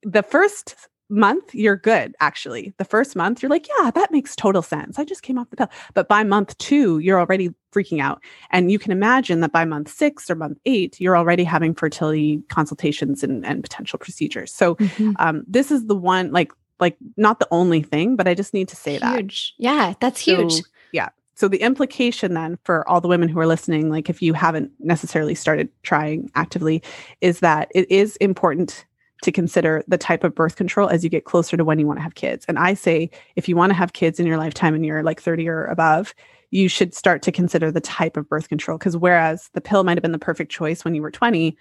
[0.03, 0.75] the first
[1.09, 5.03] month you're good actually the first month you're like yeah that makes total sense i
[5.03, 8.79] just came off the pill but by month two you're already freaking out and you
[8.79, 13.45] can imagine that by month six or month eight you're already having fertility consultations and,
[13.45, 15.11] and potential procedures so mm-hmm.
[15.19, 18.67] um, this is the one like like not the only thing but i just need
[18.67, 19.53] to say huge.
[19.57, 23.39] that yeah that's huge so, yeah so the implication then for all the women who
[23.39, 26.81] are listening like if you haven't necessarily started trying actively
[27.21, 28.85] is that it is important
[29.25, 31.97] to consider the type of birth control as you get closer to when you want
[31.97, 32.45] to have kids.
[32.47, 35.21] And I say, if you want to have kids in your lifetime and you're like
[35.21, 36.13] 30 or above,
[36.51, 38.77] you should start to consider the type of birth control.
[38.77, 41.57] Because whereas the pill might have been the perfect choice when you were 20,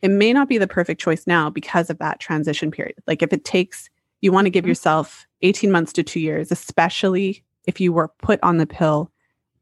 [0.00, 2.94] it may not be the perfect choice now because of that transition period.
[3.06, 4.70] Like if it takes, you want to give mm-hmm.
[4.70, 9.10] yourself 18 months to two years, especially if you were put on the pill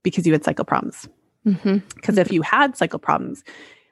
[0.06, 1.08] because you had cycle problems.
[1.42, 2.18] Because mm-hmm.
[2.18, 3.42] if you had cycle problems,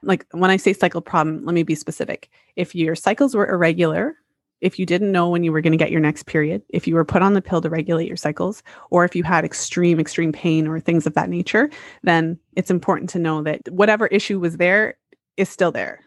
[0.01, 2.29] like when I say cycle problem, let me be specific.
[2.55, 4.15] If your cycles were irregular,
[4.61, 6.95] if you didn't know when you were going to get your next period, if you
[6.95, 10.31] were put on the pill to regulate your cycles, or if you had extreme, extreme
[10.31, 11.69] pain or things of that nature,
[12.03, 14.95] then it's important to know that whatever issue was there
[15.35, 15.99] is still there.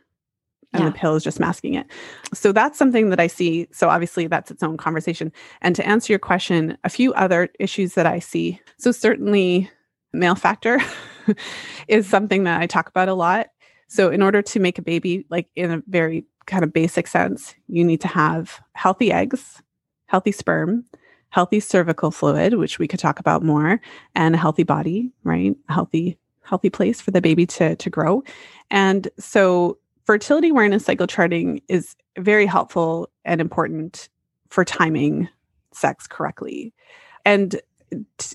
[0.73, 0.89] And yeah.
[0.89, 1.87] the pill is just masking it.
[2.33, 3.69] So that's something that I see.
[3.73, 5.33] So obviously, that's its own conversation.
[5.61, 8.59] And to answer your question, a few other issues that I see.
[8.79, 9.71] So, certainly,
[10.13, 10.81] male factor
[11.89, 13.49] is something that I talk about a lot.
[13.89, 17.55] So, in order to make a baby, like in a very kind of basic sense,
[17.69, 19.63] you need to have healthy eggs,
[20.07, 20.85] healthy sperm,
[21.31, 23.81] healthy cervical fluid, which we could talk about more,
[24.15, 25.55] and a healthy body, right?
[25.69, 28.23] A healthy, healthy place for the baby to to grow.
[28.71, 34.09] And so, fertility awareness cycle charting is very helpful and important
[34.49, 35.29] for timing
[35.73, 36.73] sex correctly.
[37.25, 37.61] And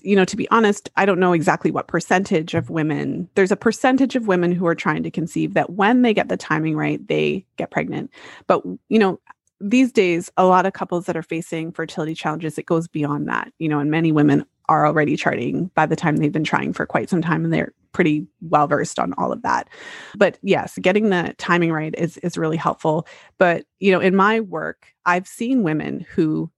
[0.02, 3.56] you know, to be honest, I don't know exactly what percentage of women, there's a
[3.56, 7.06] percentage of women who are trying to conceive that when they get the timing right,
[7.06, 8.10] they get pregnant.
[8.46, 9.20] But, you know,
[9.60, 13.52] these days, a lot of couples that are facing fertility challenges, it goes beyond that,
[13.58, 16.86] you know, and many women are already charting by the time they've been trying for
[16.86, 19.68] quite some time and they're pretty well versed on all of that.
[20.16, 23.06] But yes, getting the timing right is is really helpful.
[23.38, 26.50] But, you know, in my work, I've seen women who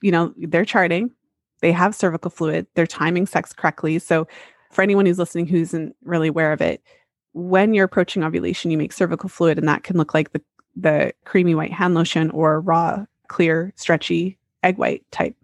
[0.00, 1.10] you know, they're charting,
[1.60, 3.98] they have cervical fluid, they're timing sex correctly.
[3.98, 4.26] So,
[4.72, 6.82] for anyone who's listening who isn't really aware of it,
[7.32, 10.42] when you're approaching ovulation, you make cervical fluid, and that can look like the,
[10.74, 15.36] the creamy white hand lotion or raw, clear, stretchy egg white type.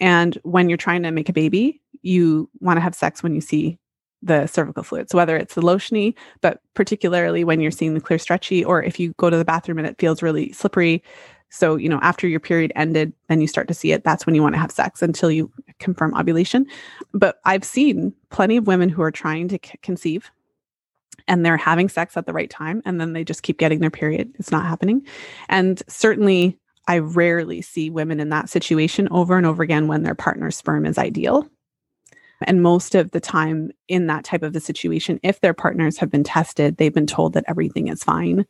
[0.00, 3.40] And when you're trying to make a baby, you want to have sex when you
[3.40, 3.78] see
[4.22, 5.10] the cervical fluid.
[5.10, 8.98] So whether it's the lotiony, but particularly when you're seeing the clear stretchy, or if
[8.98, 11.02] you go to the bathroom and it feels really slippery,
[11.50, 14.02] so, you know, after your period ended, then you start to see it.
[14.02, 16.66] That's when you want to have sex until you confirm ovulation.
[17.12, 20.30] But I've seen plenty of women who are trying to c- conceive
[21.28, 23.90] and they're having sex at the right time and then they just keep getting their
[23.90, 24.32] period.
[24.36, 25.06] It's not happening.
[25.48, 30.14] And certainly, I rarely see women in that situation over and over again when their
[30.14, 31.48] partner's sperm is ideal.
[32.42, 36.10] And most of the time, in that type of a situation, if their partners have
[36.10, 38.44] been tested, they've been told that everything is fine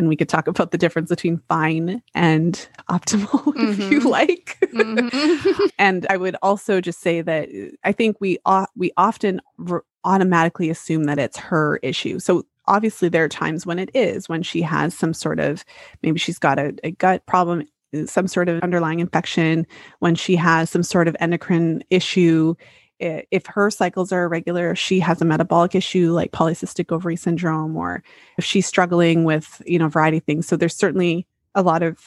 [0.00, 3.70] and we could talk about the difference between fine and optimal mm-hmm.
[3.82, 4.08] if you mm-hmm.
[4.08, 4.56] like.
[4.72, 5.66] Mm-hmm.
[5.78, 9.84] and I would also just say that uh, I think we uh, we often r-
[10.04, 12.18] automatically assume that it's her issue.
[12.18, 15.66] So obviously there are times when it is when she has some sort of
[16.02, 19.66] maybe she's got a, a gut problem uh, some sort of underlying infection
[19.98, 22.54] when she has some sort of endocrine issue
[23.00, 27.76] if her cycles are irregular, if she has a metabolic issue like polycystic ovary syndrome,
[27.76, 28.02] or
[28.38, 30.46] if she's struggling with, you know, a variety of things.
[30.46, 31.98] So there's certainly a lot of,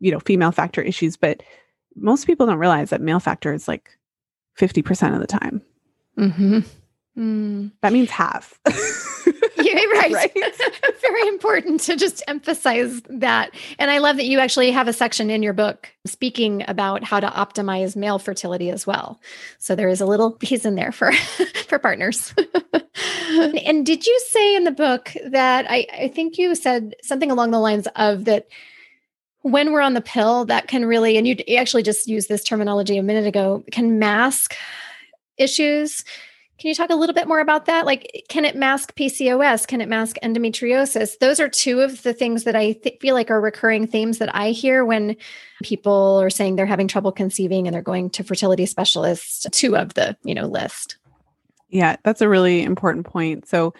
[0.00, 1.42] you know, female factor issues, but
[1.94, 3.90] most people don't realize that male factor is like
[4.58, 5.62] 50% of the time.
[6.16, 6.58] Mm-hmm.
[7.18, 7.72] Mm.
[7.82, 8.58] That means half.
[9.92, 10.12] right.
[10.12, 10.32] right.
[11.00, 13.54] Very important to just emphasize that.
[13.78, 17.20] And I love that you actually have a section in your book speaking about how
[17.20, 19.20] to optimize male fertility as well.
[19.58, 21.12] So there is a little piece in there for
[21.66, 22.34] for partners.
[23.28, 27.50] and did you say in the book that I, I think you said something along
[27.50, 28.48] the lines of that
[29.42, 32.98] when we're on the pill, that can really, and you actually just used this terminology
[32.98, 34.56] a minute ago, can mask
[35.36, 36.04] issues.
[36.58, 37.86] Can you talk a little bit more about that?
[37.86, 39.66] Like, can it mask PCOS?
[39.66, 41.18] Can it mask endometriosis?
[41.20, 44.34] Those are two of the things that I th- feel like are recurring themes that
[44.34, 45.16] I hear when
[45.62, 49.46] people are saying they're having trouble conceiving and they're going to fertility specialists.
[49.52, 50.96] Two of the, you know, list.
[51.68, 53.46] Yeah, that's a really important point.
[53.46, 53.72] So,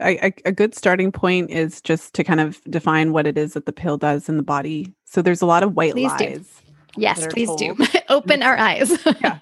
[0.00, 3.64] a, a, good starting point is just to kind of define what it is that
[3.64, 4.92] the pill does in the body.
[5.04, 6.18] So there's a lot of white please lies.
[6.18, 6.63] Do.
[6.96, 7.58] Yes, please told.
[7.58, 7.76] do.
[8.08, 8.90] Open our eyes.
[9.20, 9.38] yeah.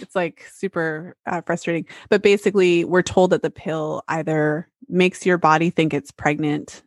[0.00, 1.86] It's like super uh, frustrating.
[2.08, 6.82] But basically, we're told that the pill either makes your body think it's pregnant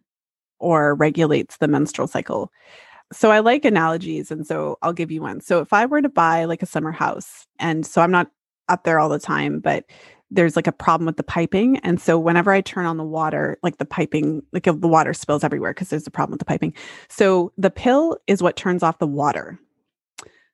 [0.59, 2.51] or regulates the menstrual cycle.
[3.11, 4.31] So I like analogies.
[4.31, 5.41] And so I'll give you one.
[5.41, 8.31] So if I were to buy like a summer house, and so I'm not
[8.69, 9.85] up there all the time, but
[10.31, 11.77] there's like a problem with the piping.
[11.79, 15.43] And so whenever I turn on the water, like the piping, like the water spills
[15.43, 16.73] everywhere because there's a problem with the piping.
[17.07, 19.59] So the pill is what turns off the water.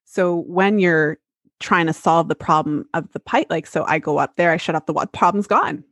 [0.10, 1.20] So when you're
[1.60, 4.58] trying to solve the problem of the pipe, like, so I go up there, I
[4.58, 5.84] shut off the water, problem's gone.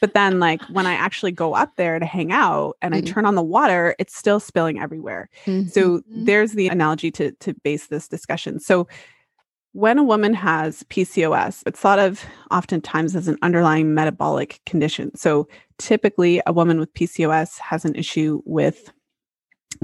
[0.00, 3.06] But then, like, when I actually go up there to hang out and mm-hmm.
[3.06, 5.28] I turn on the water, it's still spilling everywhere.
[5.44, 5.68] Mm-hmm.
[5.68, 8.60] So there's the analogy to to base this discussion.
[8.60, 8.86] So
[9.72, 15.14] when a woman has PCOS, it's thought of oftentimes as an underlying metabolic condition.
[15.16, 18.92] So typically, a woman with PCOS has an issue with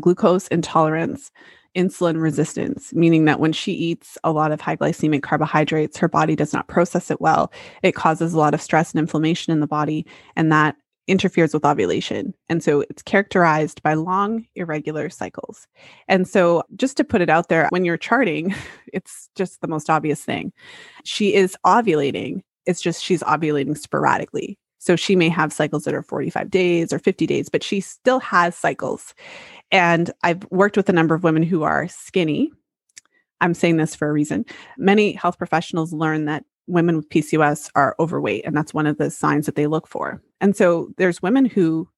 [0.00, 1.30] glucose intolerance,
[1.76, 6.34] insulin resistance, meaning that when she eats a lot of high glycemic carbohydrates, her body
[6.34, 7.52] does not process it well.
[7.82, 10.06] It causes a lot of stress and inflammation in the body,
[10.36, 10.76] and that
[11.08, 12.34] interferes with ovulation.
[12.48, 15.66] And so it's characterized by long, irregular cycles.
[16.06, 18.54] And so, just to put it out there, when you're charting,
[18.92, 20.52] it's just the most obvious thing.
[21.04, 24.58] She is ovulating, it's just she's ovulating sporadically.
[24.78, 28.20] So she may have cycles that are 45 days or 50 days, but she still
[28.20, 29.14] has cycles.
[29.70, 32.50] And I've worked with a number of women who are skinny.
[33.40, 34.44] I'm saying this for a reason.
[34.76, 39.10] Many health professionals learn that women with PCOS are overweight, and that's one of the
[39.10, 40.22] signs that they look for.
[40.40, 41.88] And so there's women who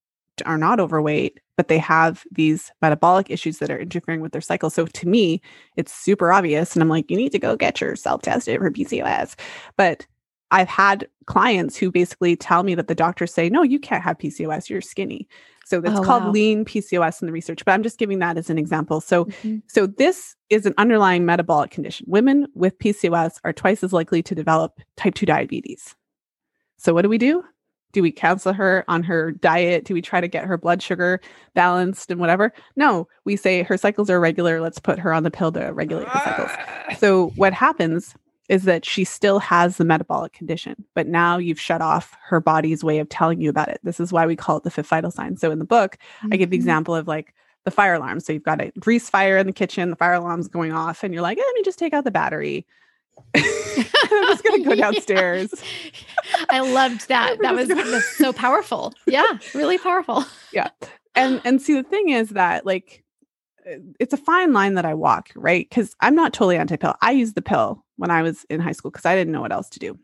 [0.45, 4.69] are not overweight, but they have these metabolic issues that are interfering with their cycle.
[4.69, 5.41] So to me,
[5.75, 6.75] it's super obvious.
[6.75, 9.35] And I'm like, you need to go get yourself tested for PCOS.
[9.77, 10.07] But
[10.51, 14.17] I've had clients who basically tell me that the doctors say, no, you can't have
[14.17, 15.27] PCOS, you're skinny.
[15.65, 16.31] So it's oh, called wow.
[16.31, 18.99] lean PCOS in the research, but I'm just giving that as an example.
[18.99, 19.59] So mm-hmm.
[19.67, 22.05] so this is an underlying metabolic condition.
[22.09, 25.95] Women with PCOS are twice as likely to develop type 2 diabetes.
[26.77, 27.43] So what do we do?
[27.93, 29.85] Do we counsel her on her diet?
[29.85, 31.21] Do we try to get her blood sugar
[31.55, 32.53] balanced and whatever?
[32.75, 34.61] No, we say her cycles are regular.
[34.61, 36.99] Let's put her on the pill to regulate her cycles.
[36.99, 38.15] So what happens
[38.51, 42.83] is that she still has the metabolic condition, but now you've shut off her body's
[42.83, 43.79] way of telling you about it.
[43.81, 45.37] This is why we call it the fifth vital sign.
[45.37, 46.33] So in the book, mm-hmm.
[46.33, 46.61] I give the mm-hmm.
[46.61, 47.33] example of like
[47.63, 48.19] the fire alarm.
[48.19, 51.13] So you've got a grease fire in the kitchen, the fire alarm's going off, and
[51.13, 52.67] you're like, eh, let me just take out the battery.
[53.35, 55.53] I'm just gonna go downstairs.
[56.49, 57.37] I loved that.
[57.41, 58.01] that was gonna...
[58.01, 58.93] so powerful.
[59.07, 60.25] Yeah, really powerful.
[60.51, 60.67] Yeah.
[61.15, 63.01] And and see the thing is that like
[63.97, 65.69] it's a fine line that I walk, right?
[65.69, 66.95] Because I'm not totally anti-pill.
[67.01, 69.53] I use the pill when I was in high school because I didn't know what
[69.53, 69.97] else to do.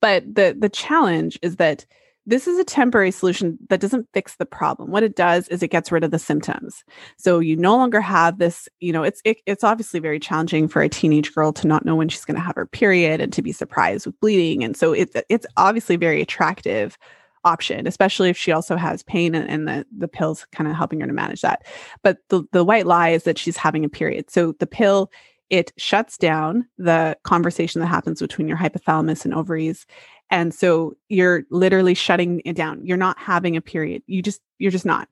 [0.00, 1.84] But the the challenge is that
[2.26, 4.90] this is a temporary solution that doesn't fix the problem.
[4.90, 6.82] What it does is it gets rid of the symptoms.
[7.18, 10.80] So you no longer have this, you know, it's it, it's obviously very challenging for
[10.80, 13.42] a teenage girl to not know when she's going to have her period and to
[13.42, 14.64] be surprised with bleeding.
[14.64, 16.96] And so it's it's obviously very attractive
[17.44, 21.00] option, especially if she also has pain and, and the, the pills kind of helping
[21.00, 21.66] her to manage that.
[22.02, 24.30] But the, the white lie is that she's having a period.
[24.30, 25.10] So the pill,
[25.50, 29.86] it shuts down the conversation that happens between your hypothalamus and ovaries.
[30.30, 32.84] And so you're literally shutting it down.
[32.84, 34.02] You're not having a period.
[34.06, 35.08] You just, you're just not.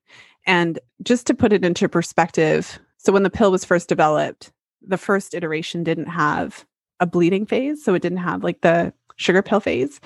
[0.47, 4.99] And just to put it into perspective, so when the pill was first developed, the
[4.99, 6.65] first iteration didn't have
[6.99, 7.85] a bleeding phase.
[7.85, 8.93] So it didn't have like the
[9.23, 10.01] sugar pill phase.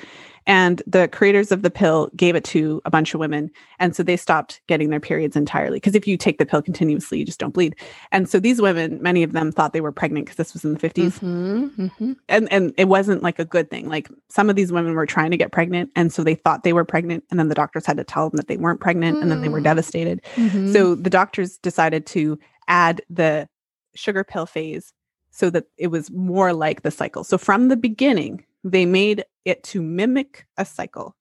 [0.49, 3.51] And the creators of the pill gave it to a bunch of women.
[3.81, 5.79] And so they stopped getting their periods entirely.
[5.79, 7.75] Because if you take the pill continuously, you just don't bleed.
[8.12, 10.75] And so these women, many of them thought they were pregnant because this was in
[10.75, 11.19] the 50s.
[11.19, 12.12] Mm-hmm, mm-hmm.
[12.29, 13.89] And, and it wasn't like a good thing.
[13.89, 15.91] Like some of these women were trying to get pregnant.
[15.97, 17.25] And so they thought they were pregnant.
[17.31, 19.19] And then the doctors had to tell them that they weren't pregnant.
[19.19, 19.23] Mm.
[19.23, 19.64] And then they were mm.
[19.64, 20.23] devastated.
[20.37, 20.73] Mm-hmm.
[20.73, 22.39] So the doctors decided to
[22.69, 23.49] add the
[23.97, 24.93] sugar pill phase
[25.33, 27.25] so that it was more like the cycle.
[27.25, 31.14] So from the beginning, they made it to mimic a cycle.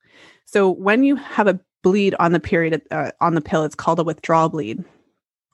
[0.46, 3.64] So when you have a bleed on the period uh, on the pill.
[3.64, 4.84] It's called a withdrawal bleed.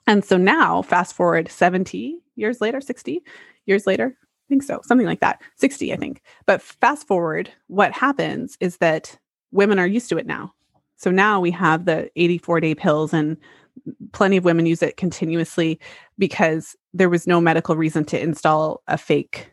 [0.07, 3.21] And so now, fast forward 70 years later, 60
[3.65, 6.21] years later, I think so, something like that, 60, I think.
[6.45, 9.19] But fast forward, what happens is that
[9.51, 10.53] women are used to it now.
[10.95, 13.35] So now we have the 84 day pills, and
[14.13, 15.81] plenty of women use it continuously
[16.17, 19.51] because there was no medical reason to install a fake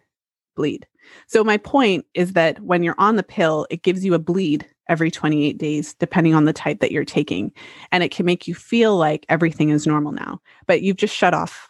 [0.55, 0.87] bleed.
[1.27, 4.67] So, my point is that when you're on the pill, it gives you a bleed
[4.89, 7.53] every 28 days, depending on the type that you're taking.
[7.93, 11.35] And it can make you feel like everything is normal now, but you've just shut
[11.35, 11.69] off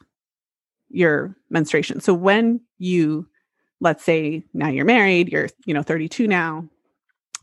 [0.89, 2.01] your menstruation.
[2.01, 3.29] So, when you,
[3.81, 6.69] let's say now you're married, you're, you know, 32 now,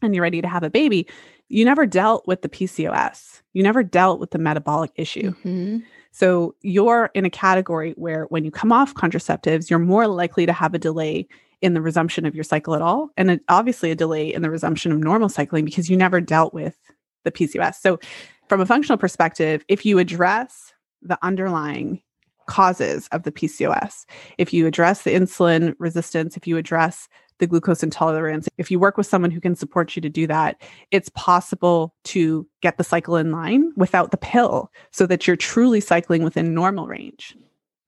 [0.01, 1.07] and you're ready to have a baby,
[1.49, 3.41] you never dealt with the PCOS.
[3.53, 5.31] You never dealt with the metabolic issue.
[5.31, 5.79] Mm-hmm.
[6.11, 10.53] So you're in a category where when you come off contraceptives, you're more likely to
[10.53, 11.27] have a delay
[11.65, 13.09] in the resumption of your cycle at all.
[13.17, 16.77] And obviously a delay in the resumption of normal cycling because you never dealt with
[17.23, 17.75] the PCOS.
[17.81, 17.99] So,
[18.47, 22.03] from a functional perspective, if you address the underlying
[22.45, 24.05] causes of the PCOS,
[24.37, 27.09] if you address the insulin resistance, if you address
[27.39, 30.61] the glucose intolerance, if you work with someone who can support you to do that,
[30.91, 35.81] it's possible to get the cycle in line without the pill so that you're truly
[35.81, 37.35] cycling within normal range.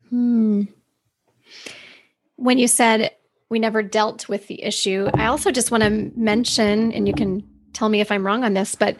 [0.09, 0.63] Hmm.
[2.37, 3.11] When you said
[3.49, 5.09] we never dealt with the issue.
[5.13, 8.53] I also just want to mention, and you can tell me if I'm wrong on
[8.53, 8.97] this, but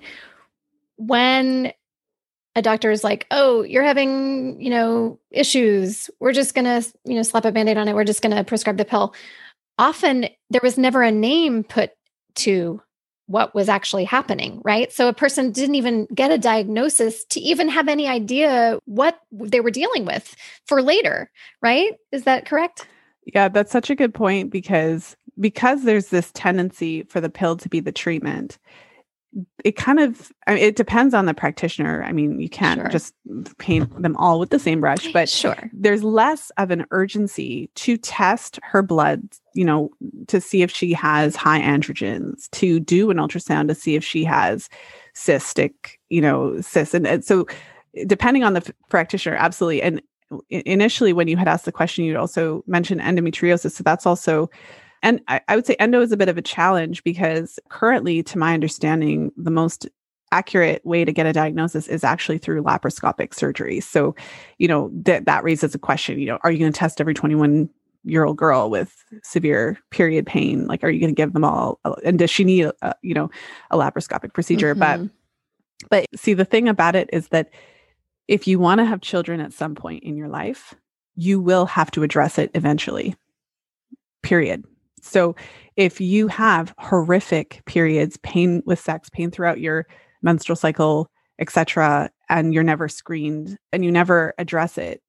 [0.98, 1.74] when
[2.56, 6.10] a doctor is like, "Oh, you're having, you know, issues.
[6.20, 7.93] We're just going to, you know, slap a band-aid on it.
[7.93, 9.14] We're just going to prescribe the pill."
[9.78, 11.91] Often there was never a name put
[12.38, 12.82] to
[13.28, 14.91] what was actually happening, right?
[14.91, 19.60] So a person didn't even get a diagnosis to even have any idea what they
[19.60, 20.36] were dealing with
[20.66, 21.30] for later,
[21.62, 21.93] right?
[22.12, 22.88] Is that correct?
[23.34, 27.70] Yeah, that's such a good point because because there's this tendency for the pill to
[27.70, 28.58] be the treatment.
[29.66, 32.04] It kind of I mean, it depends on the practitioner.
[32.04, 32.90] I mean, you can't sure.
[32.90, 33.14] just
[33.58, 35.70] paint them all with the same brush, but sure.
[35.74, 39.22] There's less of an urgency to test her blood,
[39.54, 39.90] you know,
[40.28, 44.24] to see if she has high androgens, to do an ultrasound to see if she
[44.24, 44.70] has
[45.16, 45.74] cystic,
[46.10, 47.46] you know, cysts and, and so
[48.06, 50.02] depending on the f- practitioner absolutely and
[50.50, 54.50] initially when you had asked the question you'd also mentioned endometriosis so that's also
[55.04, 58.38] and I, I, would say endo is a bit of a challenge because currently to
[58.38, 59.88] my understanding the most
[60.32, 63.80] accurate way to get a diagnosis is actually through laparoscopic surgery.
[63.80, 64.16] So
[64.58, 67.14] you know that that raises a question you know are you going to test every
[67.14, 67.70] 21
[68.04, 70.68] year old girl with severe period pain?
[70.68, 73.30] Like are you going to give them all and does she need a, you know
[73.72, 74.76] a laparoscopic procedure?
[74.76, 75.06] Mm-hmm.
[75.06, 75.12] but
[75.90, 77.50] but see the thing about it is that
[78.28, 80.74] if you want to have children at some point in your life,
[81.16, 83.16] you will have to address it eventually.
[84.22, 84.66] Period.
[85.02, 85.36] So
[85.76, 89.88] if you have horrific periods, pain with sex, pain throughout your
[90.22, 91.10] menstrual cycle,
[91.40, 95.02] etc., and you're never screened and you never address it,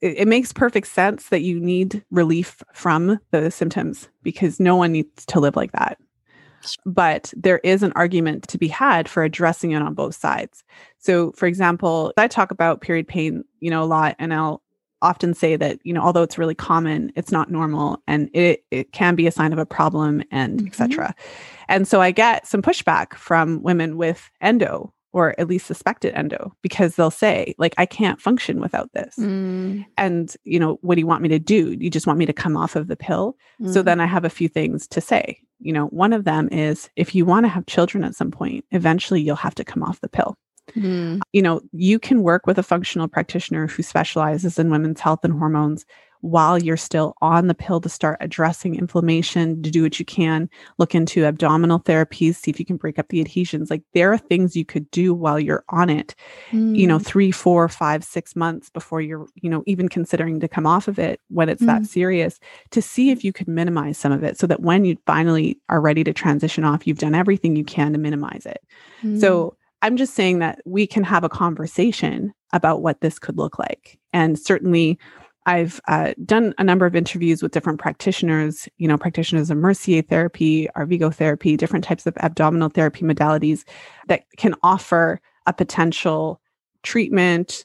[0.00, 4.92] it, it makes perfect sense that you need relief from the symptoms because no one
[4.92, 5.98] needs to live like that
[6.84, 10.64] but there is an argument to be had for addressing it on both sides.
[10.98, 14.62] So, for example, I talk about period pain, you know, a lot, and I'll
[15.02, 18.92] often say that, you know, although it's really common, it's not normal and it, it
[18.92, 20.66] can be a sign of a problem and mm-hmm.
[20.66, 21.14] etc.
[21.68, 26.54] And so I get some pushback from women with endo or at least suspected endo
[26.60, 29.84] because they'll say like i can't function without this mm.
[29.96, 32.34] and you know what do you want me to do you just want me to
[32.34, 33.72] come off of the pill mm.
[33.72, 36.90] so then i have a few things to say you know one of them is
[36.96, 40.00] if you want to have children at some point eventually you'll have to come off
[40.00, 40.36] the pill
[40.74, 41.20] mm.
[41.32, 45.32] you know you can work with a functional practitioner who specializes in women's health and
[45.32, 45.84] hormones
[46.20, 50.48] while you're still on the pill to start addressing inflammation, to do what you can,
[50.78, 53.70] look into abdominal therapies, see if you can break up the adhesions.
[53.70, 56.14] Like there are things you could do while you're on it,
[56.50, 56.76] mm.
[56.76, 57.04] you know, mm.
[57.04, 60.98] three, four, five, six months before you're, you know, even considering to come off of
[60.98, 61.66] it when it's mm.
[61.66, 62.38] that serious
[62.70, 65.80] to see if you could minimize some of it so that when you finally are
[65.80, 68.62] ready to transition off, you've done everything you can to minimize it.
[69.02, 69.20] Mm.
[69.20, 73.58] So I'm just saying that we can have a conversation about what this could look
[73.58, 73.98] like.
[74.12, 74.98] And certainly,
[75.46, 80.02] I've uh, done a number of interviews with different practitioners, you know, practitioners of Mercier
[80.02, 83.64] therapy, Arvigo therapy, different types of abdominal therapy modalities
[84.08, 86.40] that can offer a potential
[86.82, 87.64] treatment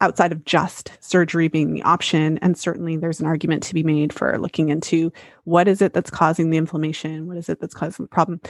[0.00, 2.38] outside of just surgery being the option.
[2.38, 5.12] And certainly there's an argument to be made for looking into
[5.44, 7.28] what is it that's causing the inflammation?
[7.28, 8.40] What is it that's causing the problem?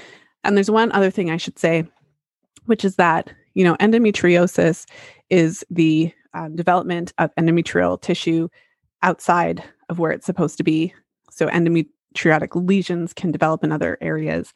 [0.45, 1.85] And there's one other thing I should say,
[2.65, 4.87] which is that, you know, endometriosis
[5.29, 8.49] is the um, development of endometrial tissue
[9.03, 10.95] outside of where it's supposed to be.
[11.31, 14.53] So, endometriotic lesions can develop in other areas.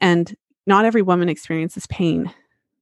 [0.00, 2.32] And not every woman experiences pain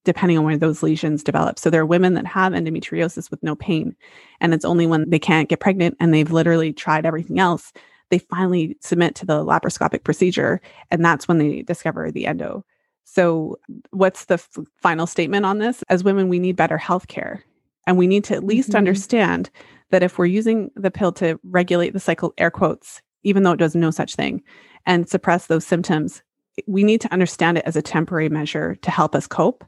[0.06, 1.58] depending on where those lesions develop.
[1.58, 3.94] So there are women that have endometriosis with no pain.
[4.40, 7.72] And it's only when they can't get pregnant and they've literally tried everything else,
[8.10, 10.60] they finally submit to the laparoscopic procedure.
[10.92, 12.64] And that's when they discover the endo.
[13.02, 13.56] So,
[13.90, 15.82] what's the f- final statement on this?
[15.88, 17.44] As women, we need better health care.
[17.86, 18.78] And we need to at least mm-hmm.
[18.78, 19.50] understand
[19.90, 23.58] that if we're using the pill to regulate the cycle, air quotes, even though it
[23.58, 24.42] does no such thing,
[24.84, 26.22] and suppress those symptoms,
[26.66, 29.64] we need to understand it as a temporary measure to help us cope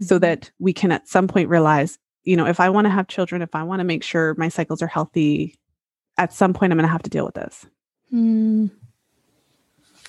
[0.00, 0.20] so mm-hmm.
[0.20, 3.42] that we can at some point realize, you know, if I want to have children,
[3.42, 5.56] if I want to make sure my cycles are healthy,
[6.18, 7.66] at some point I'm going to have to deal with this.
[8.12, 8.70] Mm.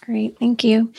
[0.01, 0.37] Great.
[0.37, 0.91] Thank you.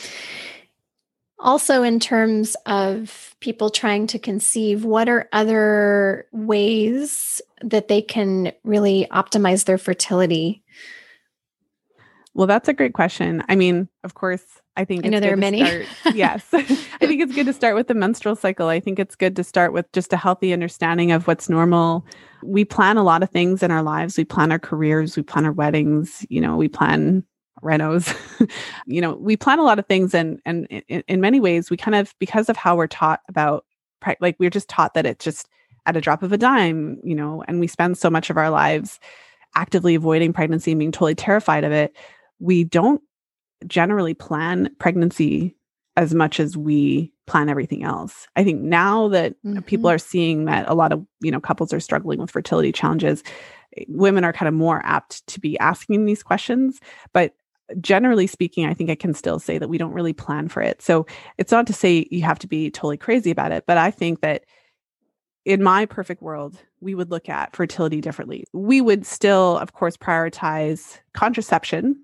[1.45, 8.51] Also, in terms of people trying to conceive, what are other ways that they can
[8.64, 10.62] really optimize their fertility?
[12.32, 13.45] Well, that's a great question.
[13.47, 14.42] I mean, of course,
[14.74, 15.64] I think I know there are many.
[15.64, 16.47] Start, yes.
[16.55, 18.68] I think it's good to start with the menstrual cycle.
[18.68, 22.07] I think it's good to start with just a healthy understanding of what's normal.
[22.42, 24.16] We plan a lot of things in our lives.
[24.16, 27.22] We plan our careers, we plan our weddings, you know, we plan
[27.65, 28.15] renos.
[28.87, 31.77] you know, we plan a lot of things and and in, in many ways we
[31.77, 33.65] kind of because of how we're taught about
[34.21, 35.49] like we're just taught that it's just
[35.87, 38.51] at a drop of a dime, you know, and we spend so much of our
[38.51, 39.01] lives
[39.55, 41.97] actively avoiding pregnancy and being totally terrified of it.
[42.39, 43.03] We don't
[43.67, 45.57] generally plan pregnancy
[45.97, 48.27] as much as we plan everything else.
[48.37, 49.61] I think now that mm-hmm.
[49.61, 53.23] people are seeing that a lot of, you know, couples are struggling with fertility challenges,
[53.89, 56.81] women are kind of more apt to be asking these questions,
[57.12, 57.35] but
[57.81, 60.83] generally speaking, I think I can still say that we don't really plan for it.
[60.83, 61.07] So
[61.39, 64.21] it's not to say you have to be totally crazy about it, but I think
[64.21, 64.45] that
[65.45, 68.45] in my perfect world, we would look at fertility differently.
[68.53, 72.03] We would still, of course, prioritize contraception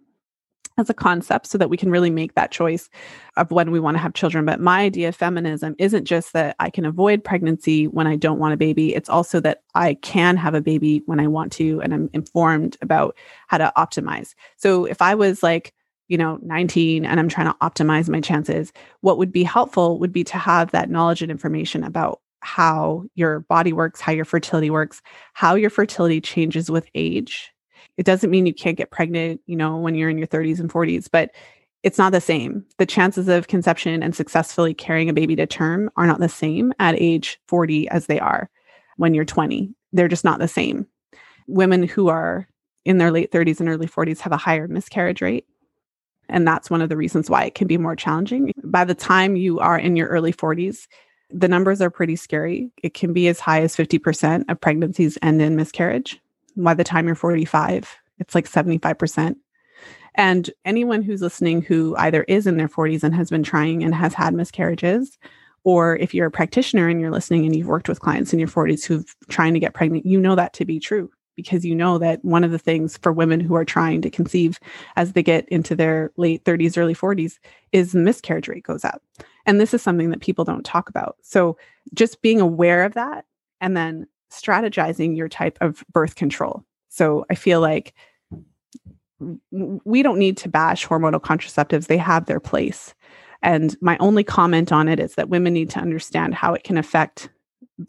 [0.79, 2.89] as a concept so that we can really make that choice
[3.37, 4.45] of when we want to have children.
[4.45, 8.39] But my idea of feminism isn't just that I can avoid pregnancy when I don't
[8.39, 11.81] want a baby, it's also that I can have a baby when I want to
[11.83, 13.17] and I'm informed about
[13.49, 14.35] how to optimize.
[14.57, 15.75] So if I was like,
[16.09, 20.13] you know, 19 and I'm trying to optimize my chances, what would be helpful would
[20.13, 24.71] be to have that knowledge and information about how your body works, how your fertility
[24.71, 25.03] works,
[25.35, 27.53] how your fertility changes with age
[27.97, 30.71] it doesn't mean you can't get pregnant, you know, when you're in your 30s and
[30.71, 31.31] 40s, but
[31.83, 32.65] it's not the same.
[32.79, 36.73] The chances of conception and successfully carrying a baby to term are not the same
[36.79, 38.51] at age 40 as they are
[38.97, 39.75] when you're 20.
[39.93, 40.87] They're just not the same.
[41.47, 42.49] Women who are
[42.85, 45.47] in their late 30s and early 40s have a higher miscarriage rate.
[46.29, 48.53] And that's one of the reasons why it can be more challenging.
[48.63, 50.87] By the time you are in your early 40s,
[51.31, 52.71] the numbers are pretty scary.
[52.83, 56.21] It can be as high as 50% of pregnancies end in miscarriage
[56.63, 59.37] by the time you're 45, it's like 75%.
[60.15, 63.95] And anyone who's listening who either is in their 40s and has been trying and
[63.95, 65.19] has had miscarriages,
[65.65, 68.49] or if you're a practitioner and you're listening and you've worked with clients in your
[68.49, 71.97] 40s who've trying to get pregnant, you know that to be true because you know
[71.99, 74.59] that one of the things for women who are trying to conceive
[74.97, 77.39] as they get into their late 30s, early 40s
[77.73, 79.03] is the miscarriage rate goes up.
[79.47, 81.17] And this is something that people don't talk about.
[81.23, 81.57] So
[81.95, 83.25] just being aware of that
[83.61, 86.65] and then strategizing your type of birth control.
[86.89, 87.95] So I feel like
[89.51, 92.95] we don't need to bash hormonal contraceptives, they have their place.
[93.43, 96.79] And my only comment on it is that women need to understand how it can
[96.79, 97.31] affect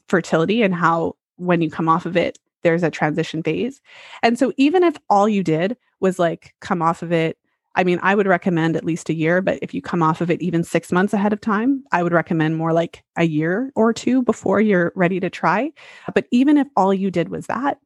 [0.07, 3.81] fertility and how, when you come off of it, there's a transition phase.
[4.23, 7.37] And so, even if all you did was like come off of it
[7.75, 10.29] I mean, I would recommend at least a year, but if you come off of
[10.29, 13.93] it even six months ahead of time, I would recommend more like a year or
[13.93, 15.71] two before you're ready to try.
[16.13, 17.77] But even if all you did was that,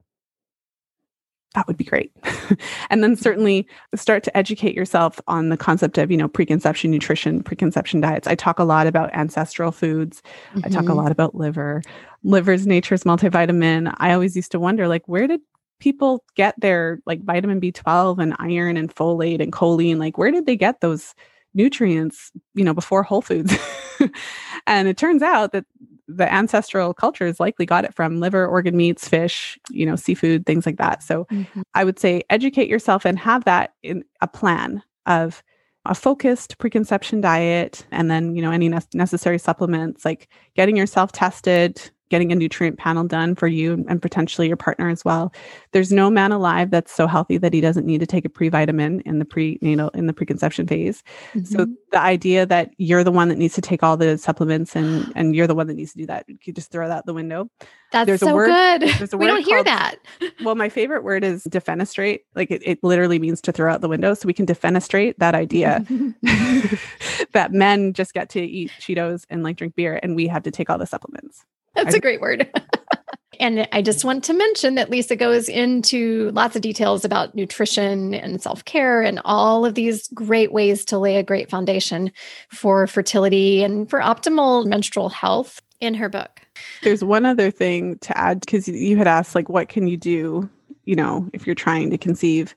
[1.55, 2.11] that would be great.
[2.89, 7.41] and then certainly start to educate yourself on the concept of, you know, preconception nutrition,
[7.41, 8.27] preconception diets.
[8.27, 10.21] I talk a lot about ancestral foods.
[10.49, 10.61] Mm-hmm.
[10.65, 10.97] I talk a mm-hmm.
[10.97, 11.81] lot about liver.
[12.23, 13.93] Liver's nature's multivitamin.
[13.97, 15.41] I always used to wonder like where did
[15.79, 19.97] people get their like vitamin B12 and iron and folate and choline?
[19.97, 21.13] Like, where did they get those
[21.53, 23.55] nutrients, you know, before Whole Foods?
[24.67, 25.65] and it turns out that
[26.07, 30.65] the ancestral cultures likely got it from liver, organ meats, fish, you know, seafood, things
[30.65, 31.01] like that.
[31.01, 31.61] So mm-hmm.
[31.73, 35.43] I would say educate yourself and have that in a plan of
[35.85, 41.11] a focused preconception diet and then you know any ne- necessary supplements like getting yourself
[41.11, 45.33] tested getting a nutrient panel done for you and potentially your partner as well.
[45.71, 49.01] There's no man alive that's so healthy that he doesn't need to take a pre-vitamin
[49.01, 51.03] in the prenatal in the preconception phase.
[51.33, 51.45] Mm-hmm.
[51.45, 55.11] So the idea that you're the one that needs to take all the supplements and
[55.15, 57.13] and you're the one that needs to do that, you just throw that out the
[57.13, 57.49] window.
[57.91, 58.81] That's there's so a word, good.
[58.97, 59.95] There's a word we don't hear that.
[60.43, 62.21] well, my favorite word is defenestrate.
[62.35, 64.13] Like it, it literally means to throw out the window.
[64.13, 65.85] So we can defenestrate that idea
[67.33, 70.51] that men just get to eat Cheetos and like drink beer and we have to
[70.51, 71.45] take all the supplements.
[71.85, 72.49] That's I, a great word.
[73.39, 78.13] and I just want to mention that Lisa goes into lots of details about nutrition
[78.13, 82.11] and self care and all of these great ways to lay a great foundation
[82.49, 86.41] for fertility and for optimal menstrual health in her book.
[86.83, 90.49] There's one other thing to add because you had asked, like, what can you do,
[90.85, 92.55] you know, if you're trying to conceive?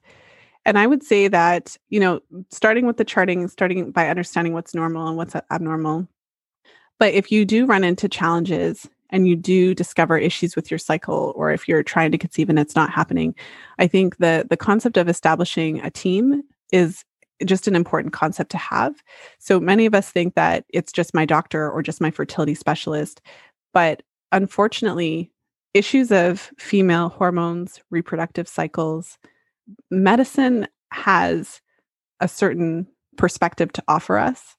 [0.64, 2.20] And I would say that, you know,
[2.50, 6.06] starting with the charting, starting by understanding what's normal and what's abnormal.
[6.98, 11.32] But if you do run into challenges and you do discover issues with your cycle
[11.36, 13.34] or if you're trying to conceive and it's not happening
[13.78, 16.42] i think the the concept of establishing a team
[16.72, 17.04] is
[17.44, 19.02] just an important concept to have.
[19.38, 23.20] So many of us think that it's just my doctor or just my fertility specialist
[23.74, 24.02] but
[24.32, 25.30] unfortunately
[25.74, 29.18] issues of female hormones reproductive cycles
[29.90, 31.60] medicine has
[32.20, 32.86] a certain
[33.16, 34.56] perspective to offer us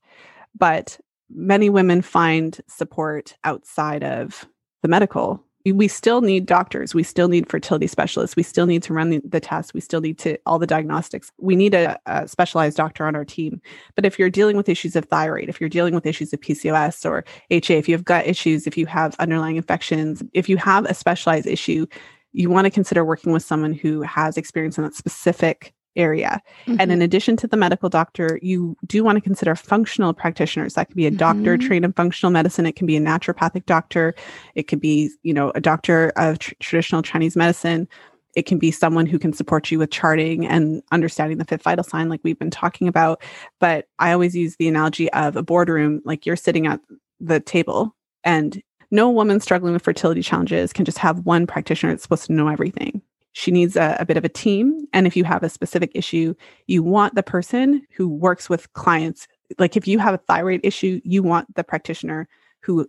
[0.57, 0.99] but
[1.29, 4.47] many women find support outside of
[4.81, 5.43] the medical.
[5.65, 6.95] We still need doctors.
[6.95, 8.35] We still need fertility specialists.
[8.35, 9.73] We still need to run the, the tests.
[9.73, 11.31] We still need to all the diagnostics.
[11.37, 13.61] We need a, a, specialized doctor on our team.
[13.93, 17.05] But if you're dealing with issues of thyroid, if you're dealing with issues of PCOS
[17.05, 20.85] or HA, if you have gut issues, if you have underlying infections, if you have
[20.85, 21.85] a specialized issue,
[22.31, 26.41] you want to consider working with someone who has experience in that specific area.
[26.61, 26.71] Mm-hmm.
[26.79, 27.01] And in mm-hmm.
[27.03, 30.73] addition to the medical doctor, you do want to consider functional practitioners.
[30.73, 31.67] That could be a doctor mm-hmm.
[31.67, 32.65] trained in functional medicine.
[32.65, 34.15] It can be a naturopathic doctor.
[34.55, 37.87] It could be, you know, a doctor of tr- traditional Chinese medicine.
[38.35, 41.83] It can be someone who can support you with charting and understanding the fifth vital
[41.83, 43.21] sign, like we've been talking about.
[43.59, 46.79] But I always use the analogy of a boardroom, like you're sitting at
[47.19, 48.61] the table and
[48.91, 52.47] no woman struggling with fertility challenges can just have one practitioner that's supposed to know
[52.47, 53.01] everything
[53.33, 54.87] she needs a, a, bit of a team.
[54.93, 56.33] And if you have a specific issue,
[56.67, 59.27] you want the person who works with clients.
[59.57, 62.27] Like if you have a thyroid issue, you want the practitioner
[62.61, 62.87] who,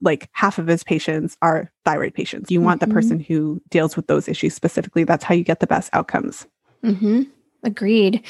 [0.00, 2.50] like half of his patients are thyroid patients.
[2.50, 2.90] You want mm-hmm.
[2.90, 5.04] the person who deals with those issues specifically.
[5.04, 6.46] That's how you get the best outcomes.
[6.84, 7.22] Mm-hmm.
[7.62, 8.24] Agreed.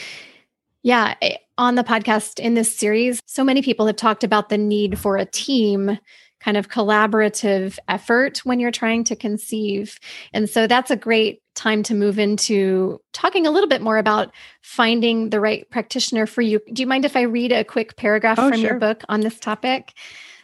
[0.82, 1.14] Yeah.
[1.58, 5.16] On the podcast in this series, so many people have talked about the need for
[5.16, 5.98] a team
[6.42, 9.98] kind of collaborative effort when you're trying to conceive.
[10.32, 14.32] And so that's a great time to move into talking a little bit more about
[14.62, 16.60] finding the right practitioner for you.
[16.72, 18.70] Do you mind if I read a quick paragraph oh, from sure.
[18.70, 19.92] your book on this topic?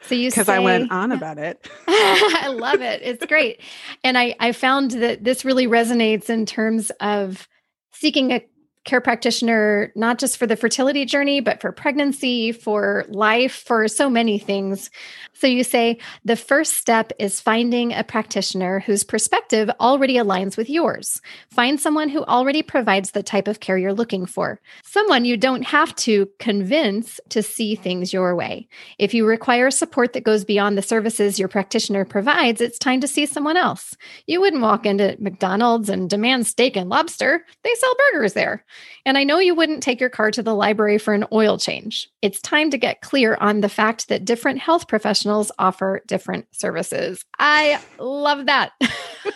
[0.03, 1.69] So you because I went on about it.
[1.89, 3.03] I love it.
[3.03, 3.61] It's great.
[4.05, 7.49] And I, I found that this really resonates in terms of
[7.93, 8.47] seeking a
[8.89, 14.09] care practitioner, not just for the fertility journey, but for pregnancy, for life, for so
[14.09, 14.91] many things.
[15.35, 20.71] So you say the first step is finding a practitioner whose perspective already aligns with
[20.71, 21.21] yours.
[21.51, 25.63] Find someone who already provides the type of care you're looking for, someone you don't
[25.63, 28.67] have to convince to see things your way.
[28.99, 33.07] If you require support that goes beyond the services your practitioner provides, it's time to
[33.07, 33.97] see someone else.
[34.27, 38.65] You wouldn't walk into McDonald's and demand steak and lobster, they sell burgers there.
[39.07, 42.11] And I know you wouldn't take your car to the library for an oil change.
[42.23, 47.25] It's time to get clear on the fact that different health professionals offer different services.
[47.39, 48.73] I love that.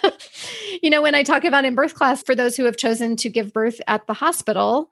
[0.82, 3.30] you know, when I talk about in birth class for those who have chosen to
[3.30, 4.90] give birth at the hospital,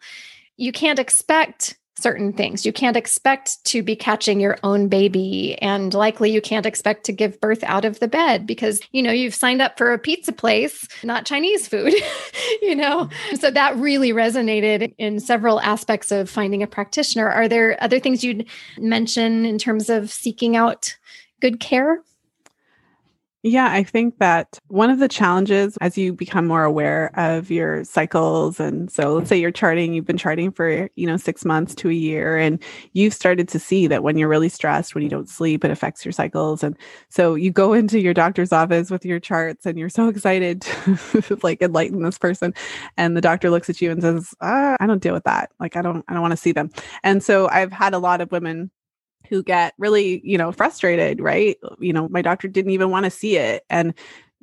[0.56, 2.64] you can't expect certain things.
[2.64, 7.12] You can't expect to be catching your own baby and likely you can't expect to
[7.12, 10.32] give birth out of the bed because you know you've signed up for a pizza
[10.32, 11.94] place, not Chinese food,
[12.62, 13.08] you know.
[13.38, 17.28] So that really resonated in several aspects of finding a practitioner.
[17.28, 18.46] Are there other things you'd
[18.78, 20.96] mention in terms of seeking out
[21.40, 22.02] good care?
[23.42, 27.84] Yeah, I think that one of the challenges as you become more aware of your
[27.84, 31.74] cycles and so let's say you're charting, you've been charting for, you know, 6 months
[31.76, 32.62] to a year and
[32.92, 36.04] you've started to see that when you're really stressed, when you don't sleep, it affects
[36.04, 36.76] your cycles and
[37.08, 40.60] so you go into your doctor's office with your charts and you're so excited
[41.22, 42.52] to like enlighten this person
[42.98, 45.50] and the doctor looks at you and says, ah, "I don't deal with that.
[45.58, 46.70] Like I don't I don't want to see them."
[47.02, 48.70] And so I've had a lot of women
[49.30, 51.56] who get really, you know, frustrated, right?
[51.78, 53.64] You know, my doctor didn't even want to see it.
[53.70, 53.94] And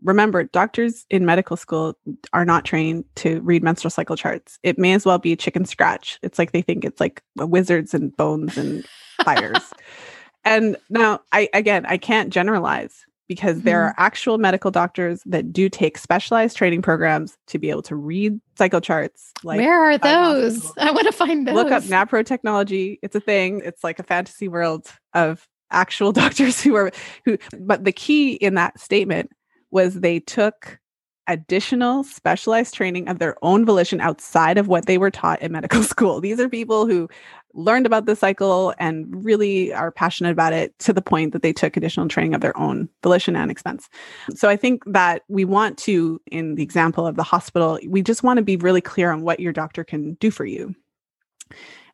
[0.02, 1.96] remember, doctors in medical school
[2.34, 4.60] are not trained to read menstrual cycle charts.
[4.64, 6.20] It may as well be chicken scratch.
[6.24, 8.86] It's like they think it's like wizards and bones and
[9.24, 9.74] fires.
[10.46, 13.88] and now I again, I can't generalize, because there Mhm.
[13.90, 18.40] are actual medical doctors that do take specialized training programs to be able to read
[18.58, 19.32] cycle charts.
[19.44, 20.62] Like Where are those?
[20.64, 20.88] hospital.
[20.88, 21.56] I want to find those.
[21.56, 23.00] look up NAPRO technology.
[23.02, 23.62] It's a thing.
[23.66, 26.92] It's like a fantasy world of actual doctors who are
[27.26, 29.30] who but the key in that statement
[29.72, 30.80] was they took
[31.28, 35.84] additional specialized training of their own volition outside of what they were taught in medical
[35.94, 36.22] school.
[36.22, 37.10] These are people who
[37.54, 41.52] learned about the cycle and really are passionate about it to the point that they
[41.52, 43.90] took additional training of their own volition and expense.
[44.36, 48.24] So I think that we want to, in the example of the hospital, we just
[48.24, 50.76] want to be really clear on what your doctor can do for you.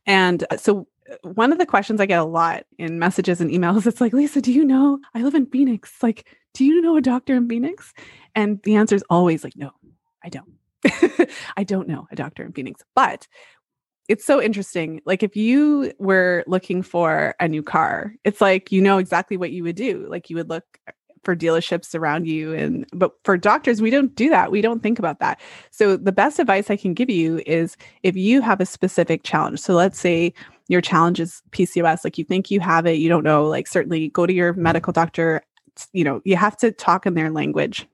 [0.05, 3.49] And uh, so uh, one of the questions I get a lot in messages and
[3.49, 6.03] emails, it's like, Lisa, do you know I live in Phoenix?
[6.03, 7.93] Like, do you know a doctor in Phoenix?
[8.35, 9.71] And the answer is always like, no,
[10.23, 10.53] I don't.
[11.57, 12.81] I don't know a doctor in Phoenix.
[12.95, 13.27] But
[14.09, 15.01] it's so interesting.
[15.05, 19.51] Like if you were looking for a new car, it's like you know exactly what
[19.51, 20.05] you would do.
[20.09, 20.79] Like you would look
[21.23, 24.51] for dealerships around you and but for doctors we don't do that.
[24.51, 25.39] We don't think about that.
[25.71, 29.59] So the best advice I can give you is if you have a specific challenge.
[29.59, 30.33] So let's say
[30.67, 34.09] your challenge is PCOS, like you think you have it, you don't know, like certainly
[34.09, 35.41] go to your medical doctor,
[35.93, 37.87] you know, you have to talk in their language.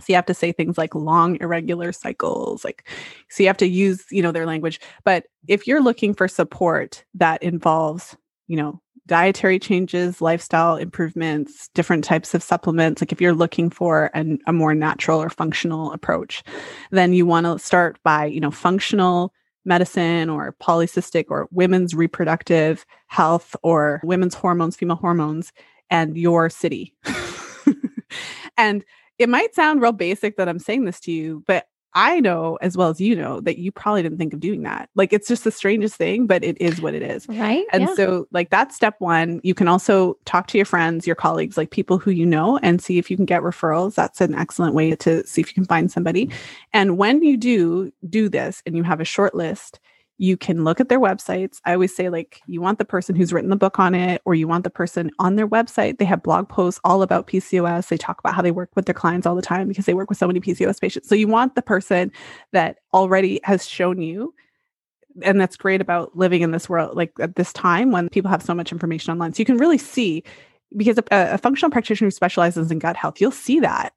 [0.00, 2.88] So you have to say things like long irregular cycles, like
[3.28, 4.80] so you have to use, you know, their language.
[5.04, 8.16] But if you're looking for support that involves,
[8.48, 14.10] you know, dietary changes, lifestyle improvements, different types of supplements, like if you're looking for
[14.14, 16.42] an, a more natural or functional approach,
[16.90, 19.32] then you want to start by, you know, functional
[19.64, 25.52] medicine or polycystic or women's reproductive health or women's hormones, female hormones,
[25.90, 26.94] and your city.
[28.56, 28.84] and
[29.18, 32.76] it might sound real basic that I'm saying this to you, but I know as
[32.76, 34.90] well as you know that you probably didn't think of doing that.
[34.96, 37.28] Like it's just the strangest thing, but it is what it is.
[37.28, 37.64] right?
[37.72, 37.94] And yeah.
[37.94, 39.40] so, like, that's step one.
[39.44, 42.82] You can also talk to your friends, your colleagues, like people who you know, and
[42.82, 43.94] see if you can get referrals.
[43.94, 46.30] That's an excellent way to see if you can find somebody.
[46.72, 49.78] And when you do do this and you have a short list,
[50.18, 51.60] you can look at their websites.
[51.64, 54.34] I always say, like, you want the person who's written the book on it, or
[54.34, 55.98] you want the person on their website.
[55.98, 57.88] They have blog posts all about PCOS.
[57.88, 60.08] They talk about how they work with their clients all the time because they work
[60.08, 61.08] with so many PCOS patients.
[61.08, 62.12] So you want the person
[62.52, 64.34] that already has shown you
[65.22, 68.42] and that's great about living in this world like at this time when people have
[68.42, 70.22] so much information online so you can really see
[70.76, 73.92] because a, a functional practitioner who specializes in gut health you'll see that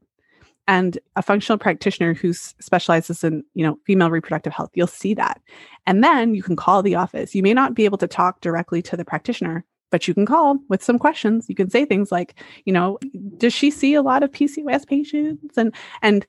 [0.67, 5.41] and a functional practitioner who specializes in you know female reproductive health you'll see that.
[5.85, 7.33] And then you can call the office.
[7.33, 10.57] You may not be able to talk directly to the practitioner but you can call
[10.67, 11.45] with some questions.
[11.47, 12.99] You can say things like you know
[13.37, 15.57] does she see a lot of pcos patients?
[15.57, 16.27] And and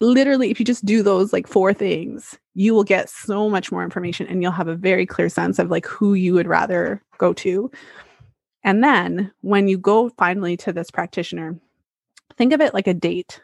[0.00, 3.82] literally if you just do those like four things you will get so much more
[3.82, 7.32] information and you'll have a very clear sense of like who you would rather go
[7.32, 7.70] to.
[8.64, 11.58] And then when you go finally to this practitioner
[12.36, 13.40] think of it like a date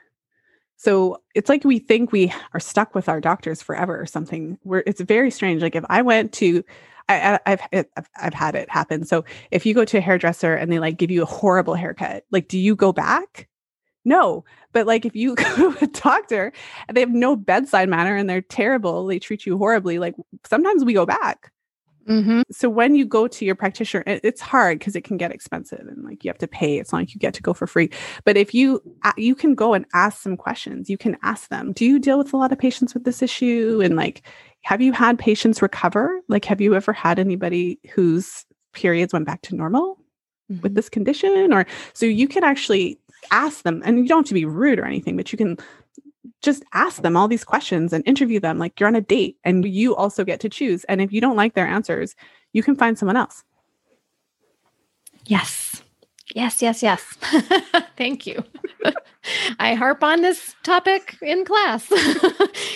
[0.82, 4.82] so it's like we think we are stuck with our doctors forever or something where
[4.86, 6.64] it's very strange like if i went to
[7.08, 7.40] I,
[7.72, 9.04] it, I've- I've had it happen.
[9.04, 12.24] So if you go to a hairdresser and they like give you a horrible haircut,
[12.30, 13.48] like do you go back?
[14.04, 16.52] No, but like if you go to a doctor
[16.86, 20.14] and they have no bedside manner and they're terrible, they treat you horribly, like
[20.46, 21.50] sometimes we go back.
[22.08, 22.42] Mhm.
[22.50, 25.86] So when you go to your practitioner, it- it's hard because it can get expensive
[25.86, 26.78] and like you have to pay.
[26.78, 27.90] It's not like you get to go for free.
[28.24, 28.80] But if you
[29.16, 32.32] you can go and ask some questions, you can ask them, "Do you deal with
[32.32, 34.22] a lot of patients with this issue?" And like,
[34.62, 36.20] have you had patients recover?
[36.28, 39.98] Like, have you ever had anybody whose periods went back to normal?
[40.62, 40.74] with Mhm.
[40.74, 42.98] this condition or so you can actually
[43.30, 45.56] ask them and you don't have to be rude or anything but you can
[46.42, 49.64] just ask them all these questions and interview them like you're on a date and
[49.64, 52.14] you also get to choose and if you don't like their answers
[52.52, 53.42] you can find someone else
[55.26, 55.82] Yes.
[56.34, 57.02] Yes, yes, yes.
[57.96, 58.42] Thank you.
[59.58, 61.86] I harp on this topic in class.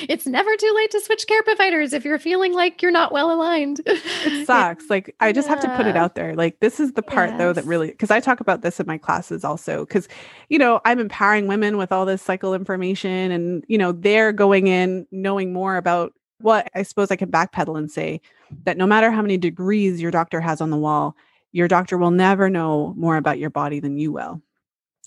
[0.09, 3.31] it's never too late to switch care providers if you're feeling like you're not well
[3.33, 3.81] aligned.
[3.87, 7.03] it sucks like i just have to put it out there like this is the
[7.03, 10.09] part though that really because i talk about this in my classes also because
[10.49, 14.67] you know i'm empowering women with all this cycle information and you know they're going
[14.67, 18.21] in knowing more about what i suppose i can backpedal and say
[18.65, 21.17] that no matter how many degrees your doctor has on the wall
[21.55, 24.41] your doctor will never know more about your body than you will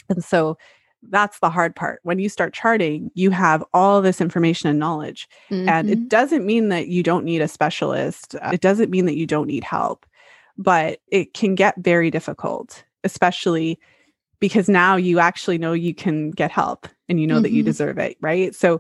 [0.09, 0.57] and so
[1.09, 5.27] that's the hard part when you start charting you have all this information and knowledge
[5.67, 5.91] and Mhm.
[5.91, 8.35] it doesn't mean that you don't need a specialist.
[8.41, 10.05] Uh, It doesn't mean that you don't need help,
[10.57, 13.77] but it can get very difficult, especially
[14.39, 17.65] because now you actually know you can get help and you know that you Mhm.
[17.65, 18.55] deserve it, right?
[18.55, 18.79] So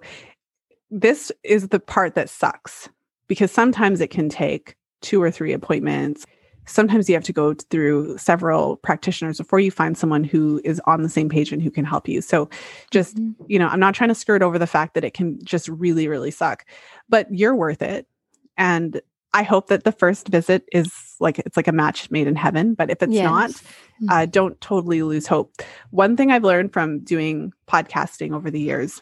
[0.89, 2.89] this is the part that sucks
[3.27, 6.25] because sometimes it can take two or three appointments.
[6.67, 11.01] Sometimes you have to go through several practitioners before you find someone who is on
[11.01, 12.21] the same page and who can help you.
[12.21, 12.49] So
[12.91, 13.43] just, mm-hmm.
[13.47, 16.07] you know, I'm not trying to skirt over the fact that it can just really,
[16.07, 16.65] really suck,
[17.09, 18.07] but you're worth it.
[18.57, 19.01] And
[19.33, 22.73] I hope that the first visit is like it's like a match made in heaven.
[22.73, 23.25] But if it's yes.
[23.25, 24.09] not, mm-hmm.
[24.09, 25.61] uh, don't totally lose hope.
[25.91, 29.01] One thing I've learned from doing podcasting over the years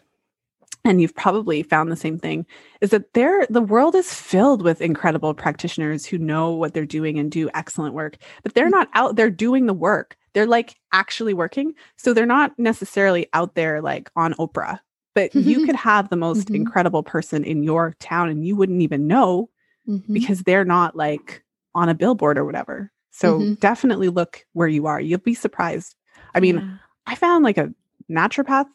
[0.86, 2.46] and you've probably found the same thing
[2.80, 7.18] is that there the world is filled with incredible practitioners who know what they're doing
[7.18, 11.34] and do excellent work but they're not out there doing the work they're like actually
[11.34, 14.80] working so they're not necessarily out there like on oprah
[15.16, 15.50] but mm-hmm.
[15.50, 16.56] you could have the most mm-hmm.
[16.56, 19.50] incredible person in your town and you wouldn't even know
[19.90, 20.14] mm-hmm.
[20.14, 23.54] because they're not like on a billboard or whatever so mm-hmm.
[23.56, 25.96] definitely look where you are you'll be surprised
[26.36, 26.78] i mean yeah.
[27.08, 27.74] i found like a
[28.10, 28.68] naturopath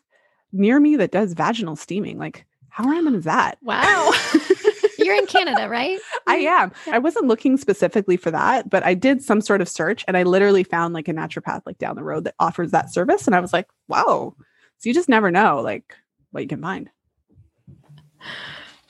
[0.52, 2.18] near me that does vaginal steaming.
[2.18, 3.58] Like, how random is that?
[3.62, 4.12] Wow.
[4.98, 5.98] You're in Canada, right?
[6.26, 6.72] I am.
[6.92, 10.22] I wasn't looking specifically for that, but I did some sort of search and I
[10.22, 13.26] literally found like a naturopath like down the road that offers that service.
[13.26, 14.34] And I was like, wow.
[14.78, 15.94] So you just never know like
[16.30, 16.90] what you can find.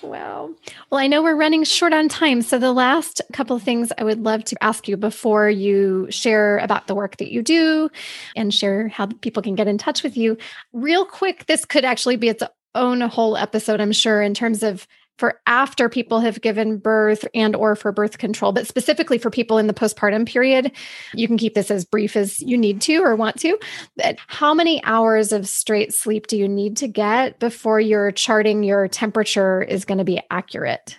[0.03, 0.51] Wow.
[0.91, 2.43] Well, I know we're running short on time.
[2.43, 6.59] So, the last couple of things I would love to ask you before you share
[6.59, 7.91] about the work that you do
[8.35, 10.39] and share how people can get in touch with you.
[10.73, 12.43] Real quick, this could actually be its
[12.75, 14.87] own whole episode, I'm sure, in terms of
[15.21, 19.59] for after people have given birth and or for birth control but specifically for people
[19.59, 20.73] in the postpartum period
[21.15, 23.59] you can keep this as brief as you need to or want to
[23.97, 28.63] but how many hours of straight sleep do you need to get before you're charting
[28.63, 30.99] your temperature is going to be accurate?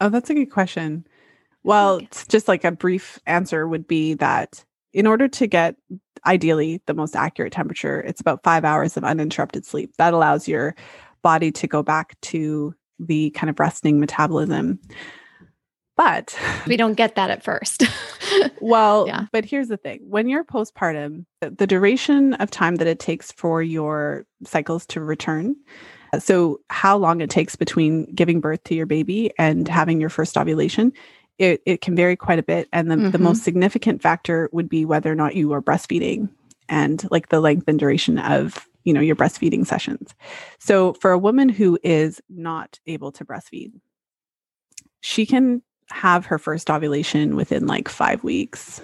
[0.00, 1.06] Oh that's a good question.
[1.62, 2.08] Well okay.
[2.28, 5.76] just like a brief answer would be that in order to get
[6.26, 9.92] ideally the most accurate temperature it's about five hours of uninterrupted sleep.
[9.98, 10.74] That allows your
[11.22, 12.74] body to go back to
[13.06, 14.78] the kind of resting metabolism.
[15.96, 16.36] But
[16.66, 17.84] we don't get that at first.
[18.60, 19.26] well, yeah.
[19.32, 23.62] but here's the thing when you're postpartum, the, duration of time that it takes for
[23.62, 25.56] your cycles to return.
[26.18, 30.36] So, how long it takes between giving birth to your baby and having your first
[30.36, 30.92] ovulation,
[31.38, 32.68] it, it can vary quite a bit.
[32.72, 33.10] And the, mm-hmm.
[33.10, 36.28] the most significant factor would be whether or not you are breastfeeding
[36.68, 40.14] and like the length and duration of you know your breastfeeding sessions.
[40.58, 43.72] So for a woman who is not able to breastfeed
[45.02, 48.80] she can have her first ovulation within like 5 weeks.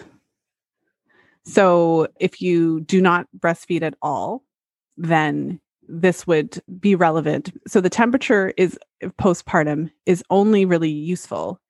[1.45, 4.43] So if you do not breastfeed at all
[4.99, 7.51] then this would be relevant.
[7.67, 11.61] So the temperature is eh, postpartum is only really useful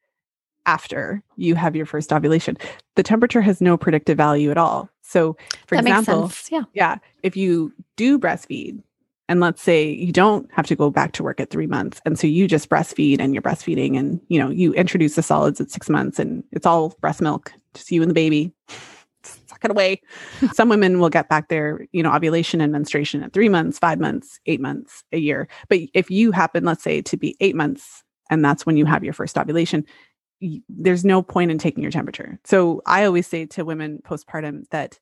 [0.69, 2.59] after you have your first ovulation.
[2.95, 4.91] The temperature has no predictive value at all.
[5.01, 5.35] So,
[5.66, 6.64] for that example, yeah.
[6.75, 8.83] yeah, if you do breastfeed,
[9.31, 12.19] and let's say you don't have to go back to work at three months, and
[12.19, 15.71] so you just breastfeed and you're breastfeeding, and you know you introduce the solids at
[15.71, 18.53] six months, and it's all breast milk, just you and the baby.
[19.23, 20.03] Suck it away.
[20.53, 23.99] Some women will get back their, you know, ovulation and menstruation at three months, five
[23.99, 25.49] months, eight months, a year.
[25.69, 29.05] But if you happen, let's say, to be eight months and that's when you have
[29.05, 29.85] your first ovulation
[30.68, 32.39] there's no point in taking your temperature.
[32.45, 34.99] So I always say to women postpartum that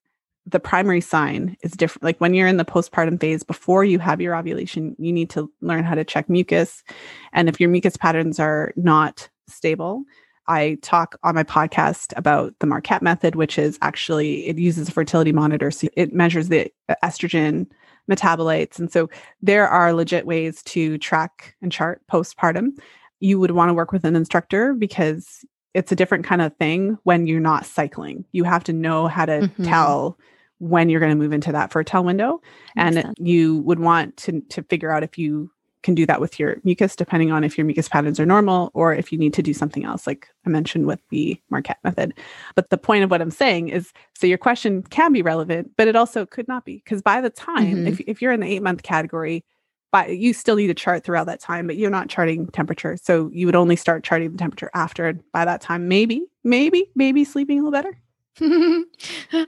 [0.46, 2.04] the primary sign is different.
[2.04, 5.50] Like when you're in the postpartum phase before you have your ovulation, you need to
[5.60, 6.84] learn how to check mucus.
[7.32, 10.04] And if your mucus patterns are not stable,
[10.48, 14.92] I talk on my podcast about the Marquette method, which is actually it uses a
[14.92, 15.72] fertility monitor.
[15.72, 17.66] So it measures the uh, estrogen
[18.08, 18.78] metabolites.
[18.78, 19.10] And so
[19.42, 22.78] there are legit ways to track and chart postpartum
[23.20, 25.44] you would want to work with an instructor because
[25.74, 28.24] it's a different kind of thing when you're not cycling.
[28.32, 29.64] You have to know how to mm-hmm.
[29.64, 30.18] tell
[30.58, 32.40] when you're going to move into that fertile window
[32.74, 33.14] Makes and sense.
[33.18, 35.50] you would want to to figure out if you
[35.82, 38.92] can do that with your mucus depending on if your mucus patterns are normal or
[38.92, 42.14] if you need to do something else like I mentioned with the Marquette method.
[42.54, 45.88] But the point of what I'm saying is so your question can be relevant but
[45.88, 47.86] it also could not be because by the time mm-hmm.
[47.86, 49.44] if if you're in the 8 month category
[49.92, 52.96] but you still need to chart throughout that time, but you're not charting temperature.
[53.02, 55.12] So you would only start charting the temperature after.
[55.32, 57.98] By that time, maybe, maybe, maybe sleeping a little better.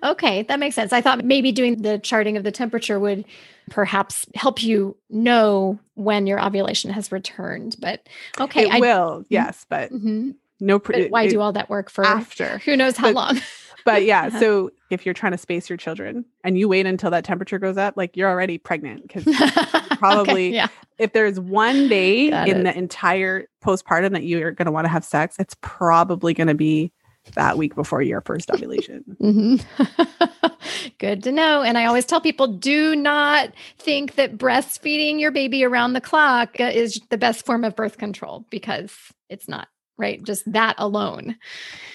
[0.03, 0.93] okay, that makes sense.
[0.93, 3.24] I thought maybe doing the charting of the temperature would
[3.70, 7.76] perhaps help you know when your ovulation has returned.
[7.78, 8.09] But
[8.41, 10.30] okay, it I, will, yes, but mm-hmm.
[10.61, 10.78] no.
[10.78, 12.59] Pre- but why it, do all that work for after?
[12.59, 13.41] Who knows how but, long?
[13.84, 17.24] but yeah, so if you're trying to space your children and you wait until that
[17.24, 19.24] temperature goes up, like you're already pregnant because
[20.01, 20.69] probably okay, yeah.
[20.99, 22.63] if there's one day Got in it.
[22.65, 26.55] the entire postpartum that you're going to want to have sex, it's probably going to
[26.55, 26.93] be
[27.35, 29.05] that week before your first ovulation.
[29.21, 30.47] mm-hmm.
[30.99, 31.63] Good to know.
[31.63, 36.59] And I always tell people do not think that breastfeeding your baby around the clock
[36.59, 38.95] is the best form of birth control because
[39.29, 39.69] it's not
[39.99, 40.23] right?
[40.23, 41.37] Just that alone.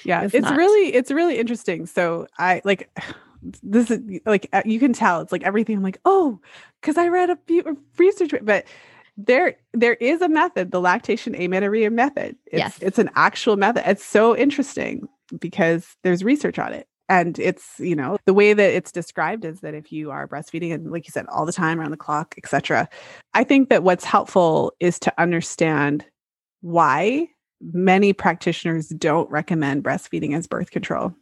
[0.03, 0.57] Yeah, it's not...
[0.57, 1.85] really it's really interesting.
[1.85, 2.89] So I like
[3.61, 5.77] this is like you can tell it's like everything.
[5.77, 6.39] I'm like, oh,
[6.81, 8.65] because I read a few research, but
[9.17, 12.35] there there is a method, the lactation amenorrhea method.
[12.45, 13.83] It's, yes, it's an actual method.
[13.89, 15.07] It's so interesting
[15.39, 19.61] because there's research on it and it's you know the way that it's described is
[19.61, 22.35] that if you are breastfeeding and like you said all the time around the clock
[22.37, 22.87] etc
[23.33, 26.05] i think that what's helpful is to understand
[26.61, 27.27] why
[27.61, 31.13] many practitioners don't recommend breastfeeding as birth control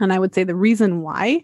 [0.00, 1.40] and i would say the reason why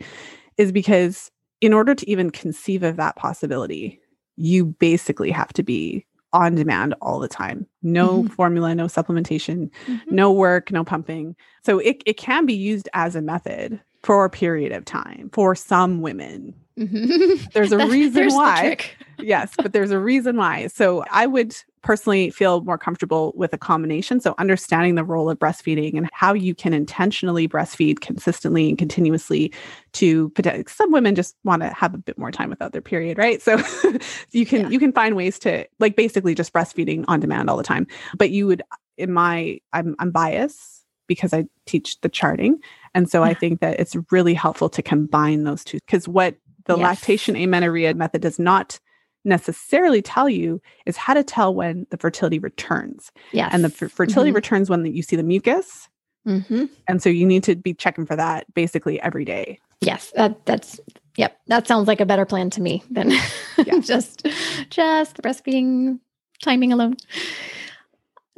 [0.57, 1.31] is because
[1.61, 4.01] in order to even conceive of that possibility
[4.37, 7.67] you basically have to be on demand all the time.
[7.83, 8.29] No mm-hmm.
[8.29, 10.15] formula, no supplementation, mm-hmm.
[10.15, 11.37] no work, no pumping.
[11.63, 15.55] So it, it can be used as a method for a period of time for
[15.55, 16.55] some women.
[16.79, 17.49] Mm-hmm.
[17.53, 18.79] There's a reason why.
[19.19, 20.69] Yes, but there's a reason why.
[20.69, 24.21] So I would personally feel more comfortable with a combination.
[24.21, 29.53] So, understanding the role of breastfeeding and how you can intentionally breastfeed consistently and continuously
[29.93, 30.33] to
[30.67, 33.43] some women just want to have a bit more time without their period, right?
[33.43, 33.61] So,
[34.31, 34.69] you can yeah.
[34.69, 37.87] you can find ways to like basically just breastfeeding on demand all the time.
[38.17, 38.63] But you would,
[38.97, 42.59] in my, I'm I'm biased because I teach the charting,
[42.95, 43.23] and so.
[43.23, 46.83] I think that it's really helpful to combine those two because what the yes.
[46.83, 48.79] lactation amenorrhea method does not
[49.25, 53.13] necessarily tell you is how to tell when the fertility returns.
[53.33, 53.51] Yes.
[53.53, 54.37] And the f- fertility mm-hmm.
[54.37, 55.89] returns when the, you see the mucus.
[56.27, 56.67] Mm-hmm.
[56.89, 59.59] And so you need to be checking for that basically every day.
[59.81, 60.79] Yes, that that's
[61.17, 61.37] yep.
[61.49, 63.11] That sounds like a better plan to me than
[63.59, 63.81] yeah.
[63.81, 64.27] just
[64.71, 65.99] just the breastfeeding
[66.41, 66.97] timing alone.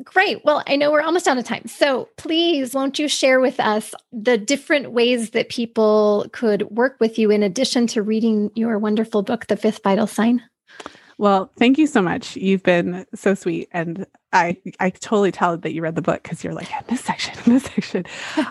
[0.02, 0.44] Great.
[0.44, 1.68] Well, I know we're almost out of time.
[1.68, 7.16] So please, won't you share with us the different ways that people could work with
[7.16, 10.42] you in addition to reading your wonderful book, The Fifth Vital Sign?
[11.18, 12.36] Well, thank you so much.
[12.36, 13.68] You've been so sweet.
[13.72, 17.00] And I I totally tell that you read the book because you're like, in this
[17.00, 18.04] section, in this section.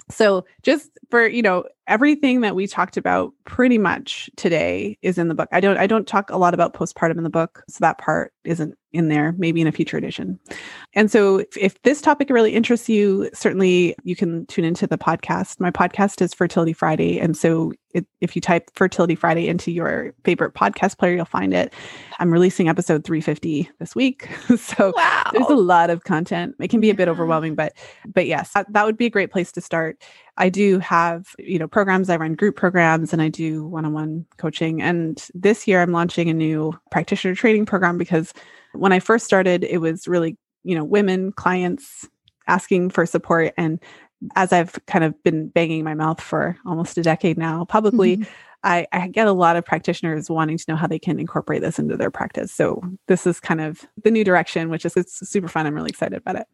[0.10, 5.28] so just for, you know, everything that we talked about pretty much today is in
[5.28, 5.50] the book.
[5.52, 7.64] I don't I don't talk a lot about postpartum in the book.
[7.68, 10.40] So that part isn't in there, maybe in a future edition.
[10.94, 15.00] And so if, if this topic really interests you, certainly you can tune into the
[15.00, 15.60] podcast.
[15.60, 17.20] My podcast is Fertility Friday.
[17.20, 21.54] And so it, if you type Fertility Friday into your favorite podcast player, you'll find
[21.54, 21.74] it.
[22.20, 24.30] I'm releasing episode 350 this week.
[24.58, 25.30] so wow.
[25.34, 26.56] there's a lot of content.
[26.60, 27.74] It can be a bit overwhelming, but
[28.06, 30.02] but yes, that, that would be a great place to start.
[30.38, 32.10] I do have, you know, programs.
[32.10, 34.82] I run group programs and I do one-on-one coaching.
[34.82, 38.34] And this year I'm launching a new practitioner training program because
[38.74, 42.08] when I first started, it was really, you know, women clients
[42.48, 43.54] asking for support.
[43.58, 43.80] And
[44.36, 48.32] as I've kind of been banging my mouth for almost a decade now publicly, mm-hmm.
[48.64, 51.80] I, I, get a lot of practitioners wanting to know how they can incorporate this
[51.80, 52.52] into their practice.
[52.52, 55.68] So this is kind of the new direction, which is it's super fun.
[55.68, 56.48] I'm really excited about it.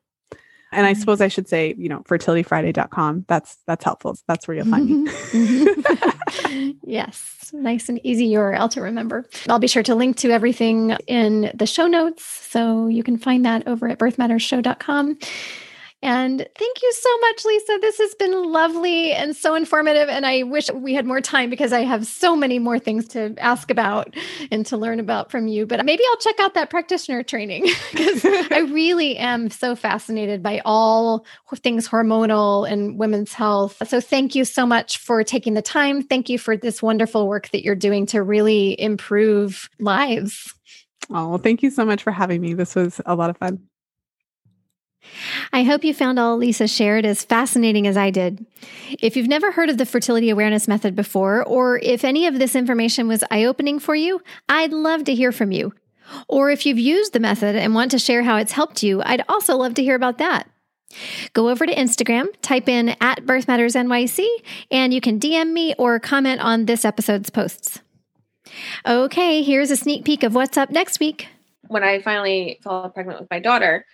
[0.71, 3.25] And I suppose I should say, you know, fertilityfriday.com.
[3.27, 4.15] That's that's helpful.
[4.27, 5.11] That's where you'll find me.
[5.11, 6.71] Mm-hmm.
[6.83, 7.49] yes.
[7.53, 9.27] Nice and easy URL to remember.
[9.47, 12.23] I'll be sure to link to everything in the show notes.
[12.23, 15.17] So you can find that over at birthmattersshow.com.
[16.01, 17.77] And thank you so much, Lisa.
[17.81, 20.07] This has been lovely and so informative.
[20.07, 23.35] And I wish we had more time because I have so many more things to
[23.37, 24.15] ask about
[24.49, 25.65] and to learn about from you.
[25.65, 30.61] But maybe I'll check out that practitioner training because I really am so fascinated by
[30.63, 31.25] all
[31.55, 33.81] things hormonal and women's health.
[33.85, 36.01] So thank you so much for taking the time.
[36.01, 40.53] Thank you for this wonderful work that you're doing to really improve lives.
[41.09, 42.53] Oh, thank you so much for having me.
[42.53, 43.68] This was a lot of fun.
[45.51, 48.45] I hope you found all Lisa shared as fascinating as I did.
[49.01, 52.55] If you've never heard of the fertility awareness method before, or if any of this
[52.55, 55.73] information was eye opening for you, I'd love to hear from you.
[56.27, 59.23] Or if you've used the method and want to share how it's helped you, I'd
[59.29, 60.49] also love to hear about that.
[61.33, 64.25] Go over to Instagram, type in at Birth Matters NYC,
[64.71, 67.81] and you can DM me or comment on this episode's posts.
[68.87, 71.27] Okay, here's a sneak peek of what's up next week.
[71.67, 73.85] When I finally fell pregnant with my daughter,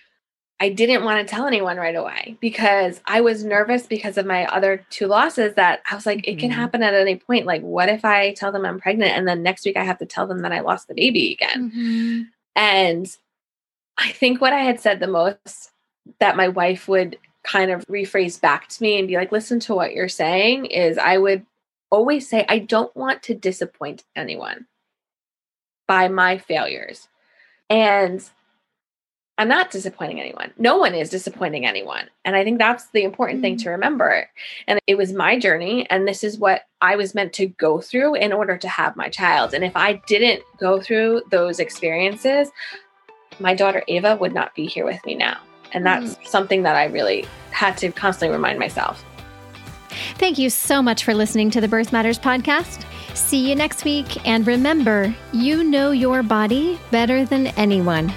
[0.60, 4.46] I didn't want to tell anyone right away because I was nervous because of my
[4.46, 6.32] other two losses that I was like, mm-hmm.
[6.32, 6.60] it can mm-hmm.
[6.60, 7.46] happen at any point.
[7.46, 10.06] Like, what if I tell them I'm pregnant and then next week I have to
[10.06, 11.72] tell them that I lost the baby again?
[11.72, 12.22] Mm-hmm.
[12.56, 13.18] And
[13.98, 15.72] I think what I had said the most
[16.20, 19.76] that my wife would kind of rephrase back to me and be like, listen to
[19.76, 21.46] what you're saying is I would
[21.90, 24.68] always say, I don't want to disappoint anyone
[25.88, 27.08] by my failures.
[27.70, 28.28] And
[29.38, 30.54] I'm not disappointing anyone.
[30.58, 32.10] No one is disappointing anyone.
[32.24, 33.44] And I think that's the important mm-hmm.
[33.44, 34.30] thing to remember.
[34.68, 35.90] And it was my journey.
[35.90, 39.10] And this is what I was meant to go through in order to have my
[39.10, 39.54] child.
[39.54, 42.50] And if I didn't go through those experiences,
[43.40, 45.38] my daughter Ava would not be here with me now.
[45.74, 46.28] And that's mm.
[46.28, 49.04] something that I really had to constantly remind myself.
[50.18, 52.86] Thank you so much for listening to the Birth Matters podcast.
[53.16, 54.26] See you next week.
[54.26, 58.14] And remember, you know your body better than anyone.